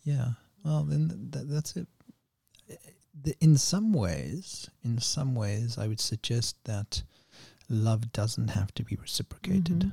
[0.04, 0.28] yeah.
[0.64, 1.86] Well, then th- that's it.
[3.22, 7.02] The- In some ways, in some ways, I would suggest that
[7.68, 9.92] love doesn't have to be reciprocated Mhm.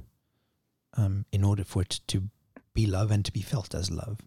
[0.97, 2.29] um, in order for it to
[2.73, 4.19] be love and to be felt as love.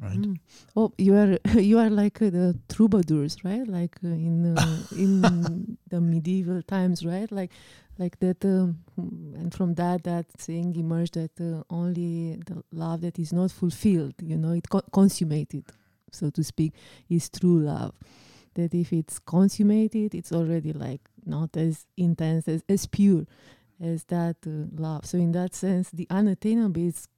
[0.00, 0.18] Right.
[0.18, 0.36] Mm.
[0.76, 3.66] Oh, you are you are like uh, the troubadours, right?
[3.66, 7.30] Like uh, in uh, in the medieval times, right?
[7.30, 7.50] Like
[7.98, 13.18] like that, um, and from that that thing emerged that uh, only the love that
[13.18, 15.64] is not fulfilled, you know, it co- consummated,
[16.12, 16.72] so to speak,
[17.08, 17.92] is true love.
[18.54, 23.26] That if it's consummated, it's already like not as intense as as pure
[23.82, 25.04] as that uh, love.
[25.04, 27.08] So in that sense, the unattainable is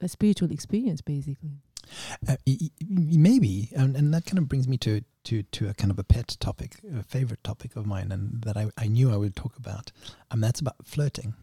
[0.00, 1.60] a spiritual experience, basically.
[2.28, 5.68] Uh, y- y- y- maybe, and, and that kind of brings me to, to, to
[5.68, 8.86] a kind of a pet topic, a favorite topic of mine, and that I, I
[8.88, 9.92] knew I would talk about,
[10.30, 11.34] and that's about flirting.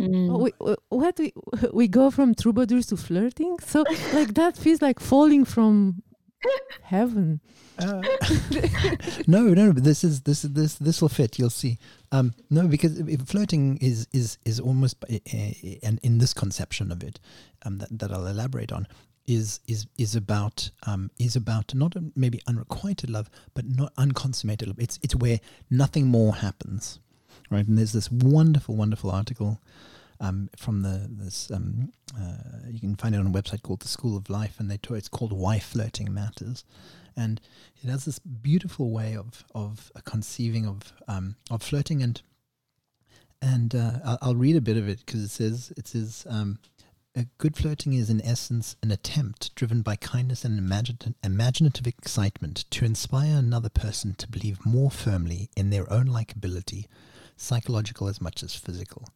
[0.00, 0.30] Mm.
[0.30, 1.32] Oh, we, we- what we
[1.72, 6.02] we go from troubadours to flirting, so like that feels like falling from
[6.82, 7.40] heaven.
[7.78, 8.02] Uh,
[9.26, 11.38] no, no, but this is this this this will fit.
[11.38, 11.78] You'll see.
[12.12, 15.16] Um, no, because if flirting is is is almost, uh,
[15.82, 17.18] and in this conception of it,
[17.64, 18.86] um, that, that I'll elaborate on,
[19.26, 24.78] is is is about um is about not maybe unrequited love, but not unconsummated love.
[24.78, 27.00] It's it's where nothing more happens,
[27.50, 27.66] right?
[27.66, 29.60] And there's this wonderful, wonderful article.
[30.18, 32.36] Um, from the this um, uh,
[32.70, 34.96] you can find it on a website called the School of Life, and they talk,
[34.96, 36.64] it's called Why Flirting Matters,
[37.14, 37.38] and
[37.82, 42.22] it has this beautiful way of of conceiving of um, of flirting and
[43.42, 46.26] and uh, I'll, I'll read a bit of it because it says it says
[47.16, 52.84] a good flirting is in essence an attempt driven by kindness and imaginative excitement to
[52.84, 56.84] inspire another person to believe more firmly in their own likability,
[57.34, 59.08] psychological as much as physical.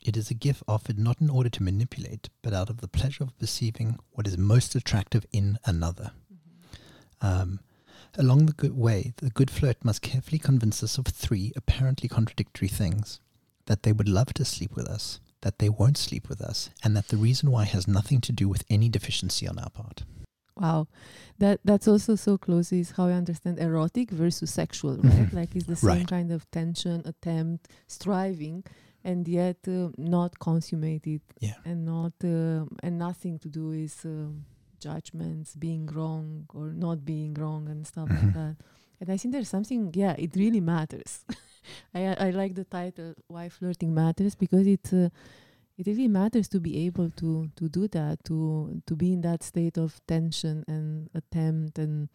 [0.00, 3.24] It is a gift offered not in order to manipulate, but out of the pleasure
[3.24, 6.12] of perceiving what is most attractive in another.
[7.20, 7.60] Um,
[8.16, 12.68] along the good way, the good flirt must carefully convince us of three apparently contradictory
[12.68, 13.20] things
[13.66, 16.96] that they would love to sleep with us, that they won't sleep with us, and
[16.96, 19.98] that the reason why has nothing to do with any deficiency on our part.
[20.56, 20.86] Wow,
[21.42, 25.28] that that's also so close is how I understand erotic versus sexual, right?
[25.28, 25.32] Mhm.
[25.40, 26.08] Like it's the same Right.
[26.16, 27.62] kind of tension, attempt,
[27.98, 28.64] striving,
[29.10, 31.58] and yet uh, not consummated, Yeah.
[31.68, 34.44] and not um and nothing to do with um,
[34.86, 38.16] judgments, being wrong or not being wrong, and stuff Mhm.
[38.22, 38.56] like that.
[39.00, 41.12] And I think there's something, yeah, it really matters.
[41.94, 45.08] I I like the title "Why Flirting Matters" because it uh,
[45.76, 49.42] it really matters to be able to to do that, to to be in that
[49.42, 52.08] state of tension and attempt, and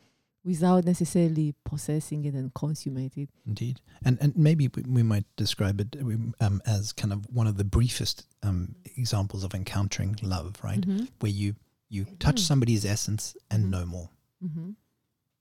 [0.45, 3.29] without necessarily possessing it and consummate it.
[3.45, 5.95] Indeed, and and maybe we, we might describe it
[6.39, 10.81] um, as kind of one of the briefest um, examples of encountering love, right?
[10.81, 11.09] Mhm.
[11.19, 11.55] Where you
[11.89, 12.47] you touch Mhm.
[12.47, 13.69] somebody's essence and Mhm.
[13.71, 14.09] no more.
[14.43, 14.69] Mm-hmm.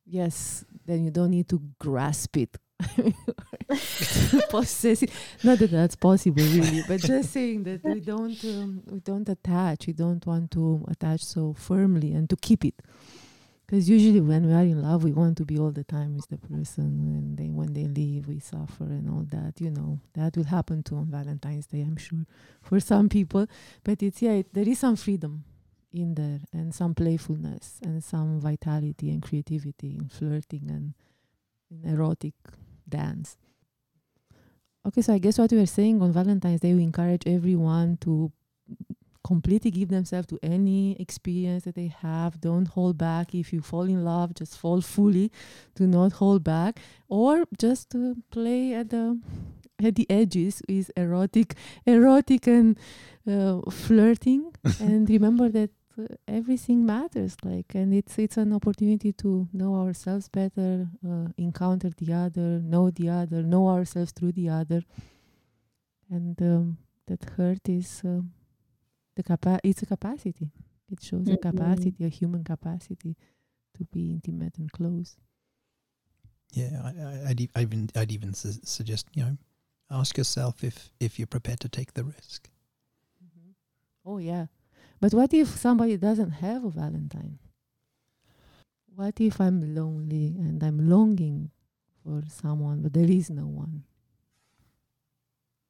[0.07, 2.57] Yes, then you don't need to grasp it.
[5.43, 9.87] Not that that's possible, really, but just saying that we don't um, we don't attach.
[9.87, 12.75] We don't want to attach so firmly and to keep it.
[13.67, 16.29] Because usually when we are in love, we want to be all the time with
[16.29, 19.61] the person, and they when they leave, we suffer and all that.
[19.61, 22.25] You know that will happen too on Valentine's Day, I'm sure,
[22.63, 23.47] for some people.
[23.85, 25.45] But it's yeah, it, there is some freedom
[25.93, 30.95] in there, and some playfulness, and some vitality and creativity in flirting and
[31.71, 32.35] in erotic
[32.91, 33.37] dance.
[34.87, 38.33] Okay, so I guess what we are saying on Valentine's Day, we encourage everyone to
[39.25, 42.41] completely give themselves to any experience that they have.
[42.41, 43.35] Don't hold back.
[43.35, 45.31] If you fall in love, just fall fully.
[45.75, 49.21] Do not hold back, or just to play at the
[49.83, 51.55] at the edges with erotic,
[51.87, 52.79] erotic and
[53.31, 54.53] uh, flirting.
[54.81, 55.71] and remember that
[56.27, 62.13] everything matters like and it's it's an opportunity to know ourselves better uh, encounter the
[62.13, 64.83] other know the other know ourselves through the other.
[66.11, 68.21] And um, that hurt is uh,
[69.17, 70.51] the capa- it's a capacity.
[70.91, 71.41] It shows a Mhm.
[71.51, 73.15] capacity a human capacity
[73.75, 75.17] to be intimate and close.
[76.53, 79.37] Yeah, I, I, I'd, even I'd even su- suggest you know
[79.91, 82.49] ask yourself if if you're prepared to take the risk.
[84.05, 84.47] oh yeah
[85.01, 87.39] but what if somebody doesn't have a valentine
[88.95, 91.51] what if i'm lonely and i'm longing
[92.03, 93.85] for someone but there is no one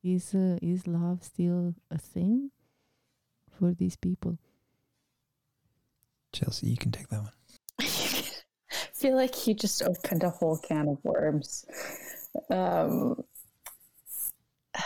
[0.02, 2.50] is uh, is love still a thing
[3.58, 4.38] for these people
[6.32, 7.32] Chelsea, you can take that one.
[7.80, 7.84] I
[8.94, 11.64] feel like you just opened a whole can of worms.
[12.50, 13.24] Um,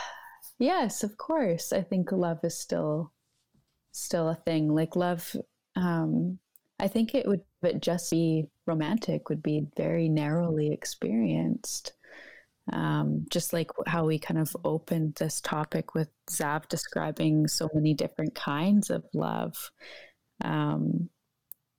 [0.59, 1.72] yes, of course.
[1.72, 3.12] I think love is still
[3.93, 4.74] still a thing.
[4.74, 5.34] Like love,
[5.76, 6.38] um,
[6.78, 11.93] I think it would but just be romantic would be very narrowly experienced.
[12.72, 17.93] Um, just like how we kind of opened this topic with Zav describing so many
[17.93, 19.70] different kinds of love.
[20.45, 21.09] Um,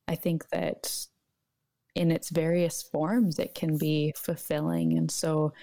[0.07, 1.05] I think that
[1.95, 4.97] in its various forms, it can be fulfilling.
[4.97, 5.53] And so,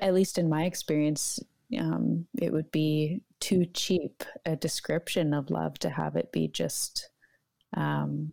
[0.00, 1.38] at least in my experience,
[1.78, 7.10] um, it would be too cheap a description of love to have it be just
[7.76, 8.32] um,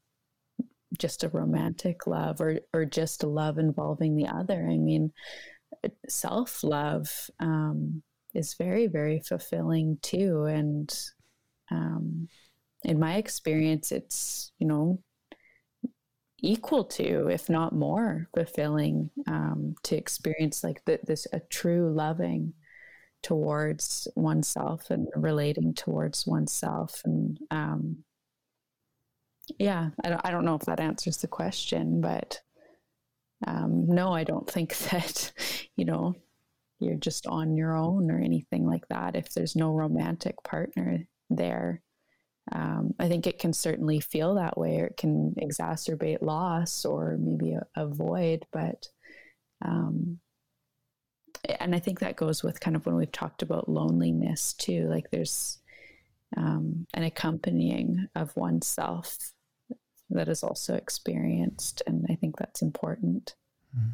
[0.99, 4.67] just a romantic love or or just a love involving the other.
[4.69, 5.11] I mean,
[6.07, 8.03] self love um,
[8.35, 10.95] is very very fulfilling too, and
[11.71, 12.27] um,
[12.83, 15.01] in my experience, it's you know
[16.41, 22.53] equal to, if not more, fulfilling um, to experience like the, this a true loving
[23.21, 27.97] towards oneself and relating towards oneself and um,
[29.57, 32.39] yeah I don't, I don't know if that answers the question but
[33.47, 35.31] um, no i don't think that
[35.75, 36.15] you know
[36.79, 41.81] you're just on your own or anything like that if there's no romantic partner there
[42.51, 47.17] um, I think it can certainly feel that way, or it can exacerbate loss or
[47.19, 48.45] maybe a, a void.
[48.51, 48.87] But,
[49.63, 50.19] um,
[51.59, 54.87] and I think that goes with kind of when we've talked about loneliness too.
[54.87, 55.59] Like there's
[56.37, 59.17] um, an accompanying of oneself
[60.09, 63.35] that is also experienced, and I think that's important.
[63.77, 63.91] Mm.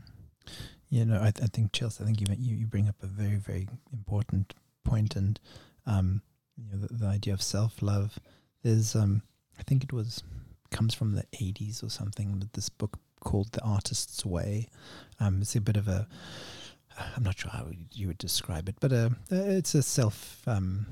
[0.89, 2.03] Yeah, no, I, I think Chelsea.
[2.03, 5.39] I think you you you bring up a very very important point, and
[5.85, 6.21] um,
[6.55, 8.19] you know the, the idea of self love.
[8.63, 9.21] There's um,
[9.59, 10.23] I think it was
[10.71, 12.49] comes from the 80s or something.
[12.53, 14.67] This book called The Artist's Way.
[15.19, 16.07] Um, it's a bit of a
[17.15, 20.85] I'm not sure how you would describe it, but uh, it's a self um,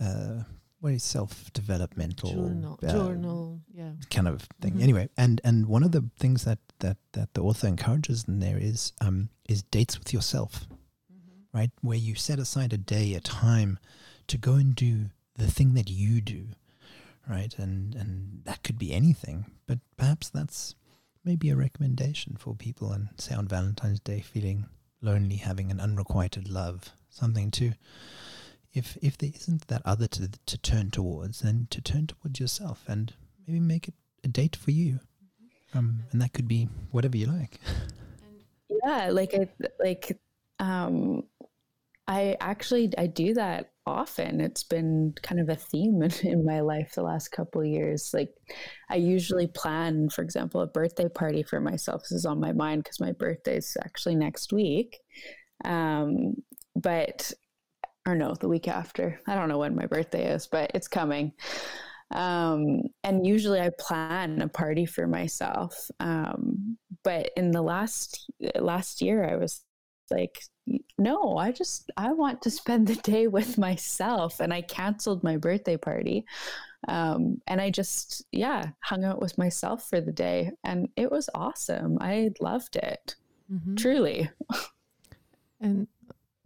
[0.00, 0.42] uh,
[0.80, 4.74] what is self developmental journal uh, journal yeah kind of thing.
[4.74, 4.82] Mhm.
[4.82, 8.58] Anyway, and and one of the things that that that the author encourages in there
[8.58, 10.66] is um is dates with yourself,
[11.52, 11.70] right?
[11.82, 13.78] Where you set aside a day, a time
[14.28, 16.48] to go and do the thing that you do,
[17.28, 17.58] right?
[17.58, 20.74] And and that could be anything, but perhaps that's
[21.24, 24.66] maybe a recommendation for people and say on Valentine's Day feeling
[25.04, 27.72] lonely, having an unrequited love, something to
[28.72, 32.84] if if there isn't that other to to turn towards, then to turn towards yourself
[32.88, 33.14] and
[33.46, 33.94] maybe make it
[34.24, 35.00] a date for you.
[35.74, 37.58] Um, and that could be whatever you like.
[38.84, 39.48] yeah like i
[39.80, 40.18] like
[40.58, 41.24] um
[42.08, 46.60] i actually i do that often it's been kind of a theme in, in my
[46.60, 48.30] life the last couple years like
[48.90, 52.82] i usually plan for example a birthday party for myself this is on my mind
[52.82, 54.98] because my birthday is actually next week
[55.64, 56.34] um
[56.76, 57.32] but
[58.06, 61.32] or no the week after i don't know when my birthday is but it's coming
[62.10, 65.90] um, and usually I plan a party for myself.
[66.00, 69.62] Um, but in the last last year, I was
[70.10, 70.42] like,
[70.98, 75.36] no, I just I want to spend the day with myself, and I canceled my
[75.36, 76.24] birthday party.
[76.88, 81.30] Um, and I just yeah hung out with myself for the day, and it was
[81.34, 81.98] awesome.
[82.00, 83.16] I loved it
[83.52, 83.76] Mhm.
[83.76, 84.30] truly.
[85.60, 85.88] And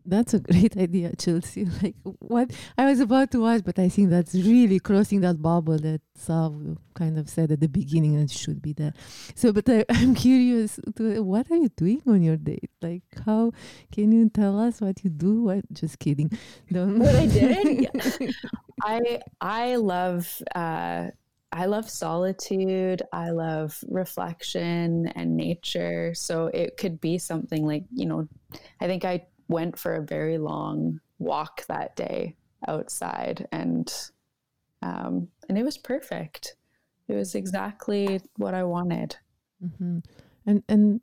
[0.08, 1.66] that's a great idea, Chelsea.
[1.82, 5.78] Like what I was about to ask, but I think that's really crossing that bubble
[5.78, 8.94] that Sav kind of said at the beginning and it should be there.
[9.34, 12.70] So, but I, I'm curious, to, what are you doing on your date?
[12.82, 13.52] Like, how
[13.92, 15.44] can you tell us what you do?
[15.44, 15.72] What?
[15.72, 16.30] Just kidding.
[16.72, 16.98] Don't.
[16.98, 18.34] What I did?
[18.82, 21.08] I I love uh,
[21.52, 23.02] I love solitude.
[23.12, 26.14] I love reflection and nature.
[26.14, 28.28] So it could be something like you know,
[28.80, 32.36] I think I went for a very long walk that day
[32.66, 33.92] outside, and
[34.82, 36.56] um, and it was perfect.
[37.08, 39.16] it was exactly what I wanted.
[39.64, 39.98] Mm-hmm.
[40.46, 41.00] And and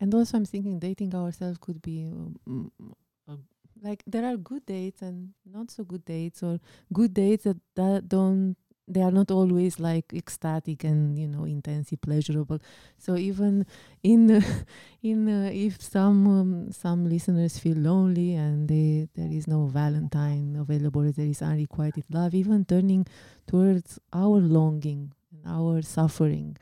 [0.00, 2.12] and also, I'm thinking dating ourselves could be
[2.46, 3.36] uh,
[3.82, 6.60] like there are good dates and not so good dates, or
[6.92, 8.56] good dates that, that don't
[8.88, 12.60] they are not always like ecstatic and you know intensely pleasurable
[12.98, 13.66] so even
[14.02, 14.40] in uh,
[15.02, 20.56] in uh, if some um, some listeners feel lonely and they there is no valentine
[20.58, 23.04] available there is unrequited love even turning
[23.46, 26.56] towards our longing and our suffering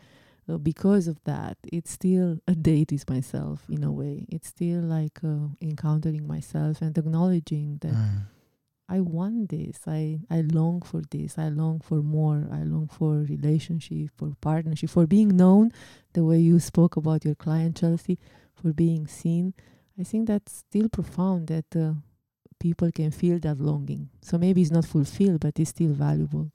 [0.49, 4.81] uh, because of that it's still a date with myself in a way it's still
[4.81, 8.21] like uh, encountering myself and acknowledging that Mm.
[8.89, 9.81] I want this.
[9.87, 11.39] I, I long for this.
[11.39, 12.47] I long for more.
[12.53, 15.73] I long for relationship, for partnership, for being known
[16.13, 18.19] the way you spoke about your client, Chelsea,
[18.55, 19.55] for being seen.
[19.99, 21.95] I think that's still profound that uh,
[22.61, 24.11] people can feel that longing.
[24.21, 26.51] So maybe it's not fulfilled, but it's still valuable.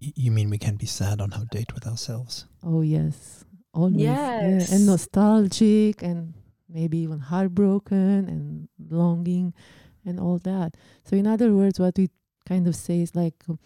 [0.00, 2.46] Y- You mean we can be sad on our date with ourselves?
[2.62, 3.44] Oh, yes.
[3.74, 3.96] Always.
[3.96, 4.46] Yeah.
[4.48, 4.70] Yes.
[4.72, 6.34] And nostalgic and
[6.68, 9.54] maybe even heartbroken and longing
[10.04, 10.76] and all that.
[11.04, 12.10] So, in other words, what we
[12.46, 13.58] kind of say is like um,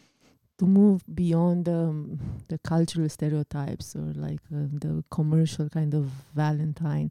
[0.59, 2.19] to move beyond um,
[2.49, 7.11] the cultural stereotypes or like uh, the commercial kind of Valentine,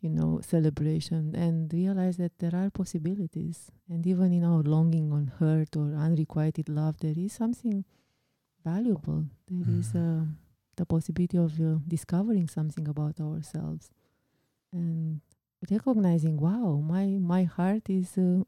[0.00, 3.70] you know, celebration and realize that there are possibilities.
[3.88, 7.84] And even in our longing on hurt or unrequited love, there is something
[8.64, 9.24] valuable.
[9.46, 9.96] There is Mm.
[10.22, 10.26] uh,
[10.76, 13.90] the possibility of uh, discovering something about ourselves
[14.72, 15.20] and
[15.70, 18.20] recognizing wow my my heart is uh,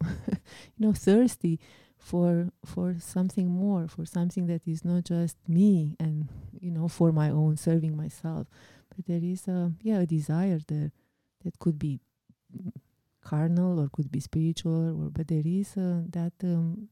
[0.77, 1.59] you know thirsty
[1.99, 6.29] for for something more for something that is not just me and
[6.59, 8.47] you know for my own serving myself.
[8.95, 10.93] But there is a yeah a desire there
[11.45, 12.01] that could be
[13.23, 16.89] carnal or could be spiritual or but there is uh, that um,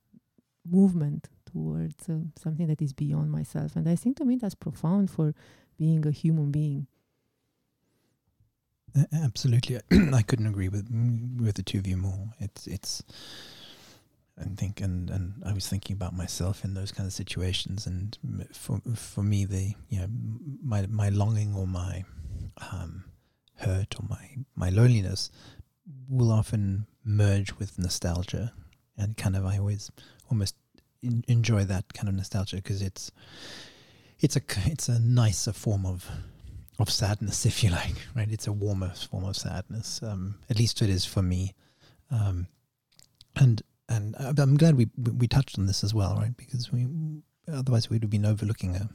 [0.69, 3.77] movement towards uh, something that is beyond myself.
[3.77, 5.35] And i think to me that's profound for
[5.79, 6.89] being a human being
[9.12, 9.78] Absolutely,
[10.14, 10.88] I couldn't agree with
[11.38, 12.30] with the two of you more.
[12.40, 13.03] It's it's,
[14.36, 18.16] and think and and I was thinking about myself in those kind of situations, and
[18.53, 20.09] for for me, the you know
[20.62, 22.05] my my longing or my
[22.72, 23.05] um,
[23.57, 25.30] hurt or my my loneliness
[26.09, 28.53] will often merge with nostalgia,
[28.97, 29.90] and kind of I always
[30.30, 30.57] almost
[31.03, 33.11] in, enjoy that kind of nostalgia because it's
[34.20, 36.09] it's a it's a nicer form of
[36.79, 38.31] of sadness, if you like, right?
[38.31, 40.03] It's a warmer form of sadness.
[40.03, 41.55] Um, at least it is for me.
[42.11, 42.47] Um,
[43.35, 46.37] and and I- I'm glad we we touched on this as well, right?
[46.37, 46.87] Because we
[47.49, 48.89] otherwise we'd have been overlooking a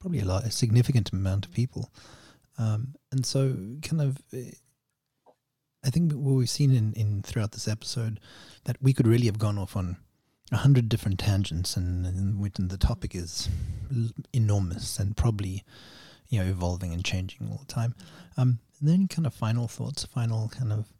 [0.00, 1.90] probably a lot a significant amount of people.
[2.58, 4.52] Um, and so, kind of, eh,
[5.84, 8.18] I think what we've seen in, in throughout this episode
[8.64, 9.98] that we could really have gone off on
[10.52, 13.48] a hundred different tangents, and, and, the topic is
[14.32, 15.64] enormous and probably
[16.28, 17.94] you know evolving and changing all the time.
[18.36, 20.92] Um, and then kind of final thoughts, final kind of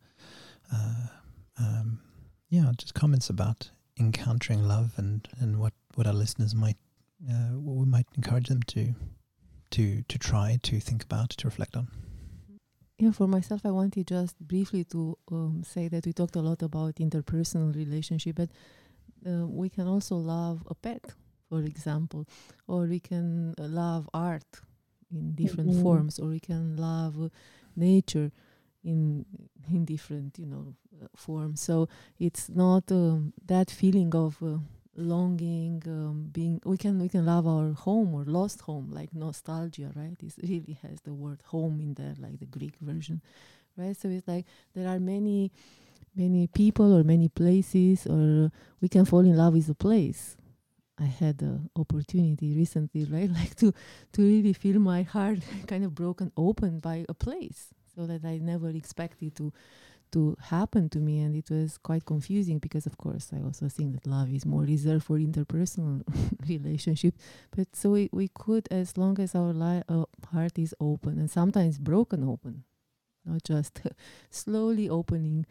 [0.72, 1.07] uh,
[1.59, 2.01] um,
[2.49, 6.77] yeah, just comments about encountering love and, and what, what our listeners might
[7.29, 8.95] uh, what we might encourage them to
[9.70, 11.89] to to try to think about to reflect on.
[12.99, 16.62] Yeah, for myself, I wanted just briefly to um, say that we talked a lot
[16.62, 18.51] about interpersonal relationship, but
[19.27, 21.05] uh, we can also love a pet,
[21.49, 22.27] for example,
[22.66, 24.61] or we can uh, love art
[25.11, 25.82] in different Mhm.
[25.82, 27.30] forms, or we can love
[27.76, 28.30] nature
[28.84, 29.24] in
[29.70, 31.61] in different, you know, uh, forms.
[31.61, 31.88] So
[32.18, 34.58] it's not um, that feeling of uh,
[34.96, 36.61] longing, um, being.
[36.64, 40.16] We can we can love our home or lost home, like nostalgia, right?
[40.22, 43.20] It really has the word home in there, like the Greek version,
[43.76, 43.96] right?
[43.96, 45.50] So it's like there are many
[46.14, 48.50] many people or many places, or
[48.80, 50.37] we can fall in love with a place.
[50.99, 53.73] I had the opportunity recently, right, like to
[54.13, 58.39] to really feel my heart kind of broken open by a place, so that I
[58.39, 59.53] never expected to
[60.13, 63.93] to happen to me, and it was quite confusing because, of course, I also think
[63.95, 66.03] that love is more reserved for interpersonal
[66.49, 67.14] relationship.
[67.55, 71.31] But so we, we could, as long as our li- uh, heart is open, and
[71.31, 72.64] sometimes broken open,
[73.25, 73.81] not just
[74.31, 75.47] slowly opening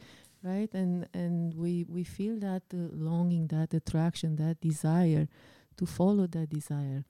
[0.45, 5.27] right and and we we feel that uh, longing that attraction that desire
[5.77, 7.03] to follow that desire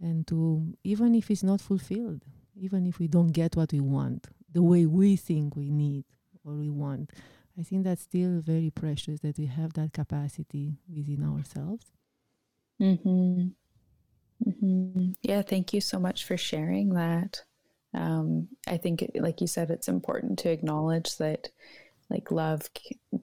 [0.00, 2.22] and to even if it's not fulfilled
[2.56, 6.04] even if we don't get what we want the way we think we need
[6.44, 7.10] or we want
[7.58, 11.92] i think that's still very precious that we have that capacity within ourselves
[12.80, 13.48] Mm-hmm.
[14.48, 15.10] Mm-hmm.
[15.22, 17.42] Yeah, thank you so much for sharing that.
[17.94, 21.48] Um, I think, like you said, it's important to acknowledge that,
[22.12, 22.68] like love,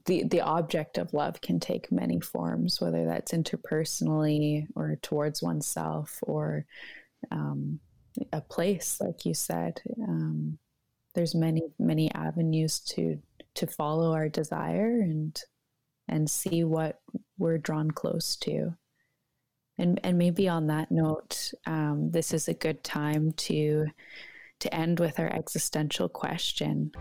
[0.06, 6.18] the the object of love can take many forms, whether that's interpersonally or towards oneself
[6.24, 6.66] or
[7.30, 7.80] um,
[8.34, 9.80] a place, like you said.
[10.02, 10.57] Um,
[11.14, 13.20] there's many, many avenues to
[13.56, 15.40] to follow our desire and
[16.07, 16.99] and see what
[17.38, 18.74] we're drawn close to.
[19.78, 23.86] And and maybe on that note, um, this is a good time to
[24.61, 26.91] to end with our existential question.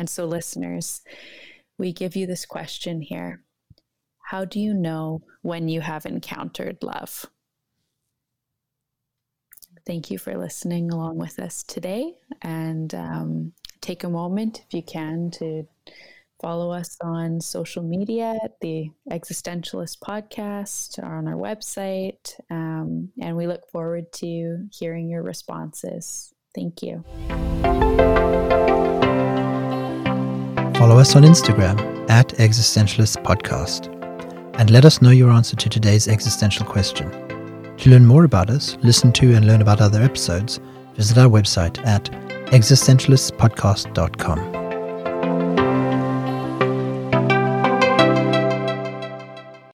[0.00, 1.02] And so, listeners,
[1.76, 3.42] we give you this question here
[4.30, 7.26] How do you know when you have encountered love?
[9.86, 12.14] Thank you for listening along with us today.
[12.40, 13.52] And um,
[13.82, 15.68] take a moment, if you can, to
[16.40, 22.40] follow us on social media at the Existentialist Podcast or on our website.
[22.50, 26.32] Um, and we look forward to hearing your responses.
[26.54, 27.04] Thank you.
[30.80, 31.78] Follow us on Instagram
[32.08, 33.94] at Existentialist Podcast
[34.58, 37.10] and let us know your answer to today's existential question.
[37.76, 40.58] To learn more about us, listen to and learn about other episodes,
[40.94, 42.04] visit our website at
[42.46, 44.59] existentialistpodcast.com.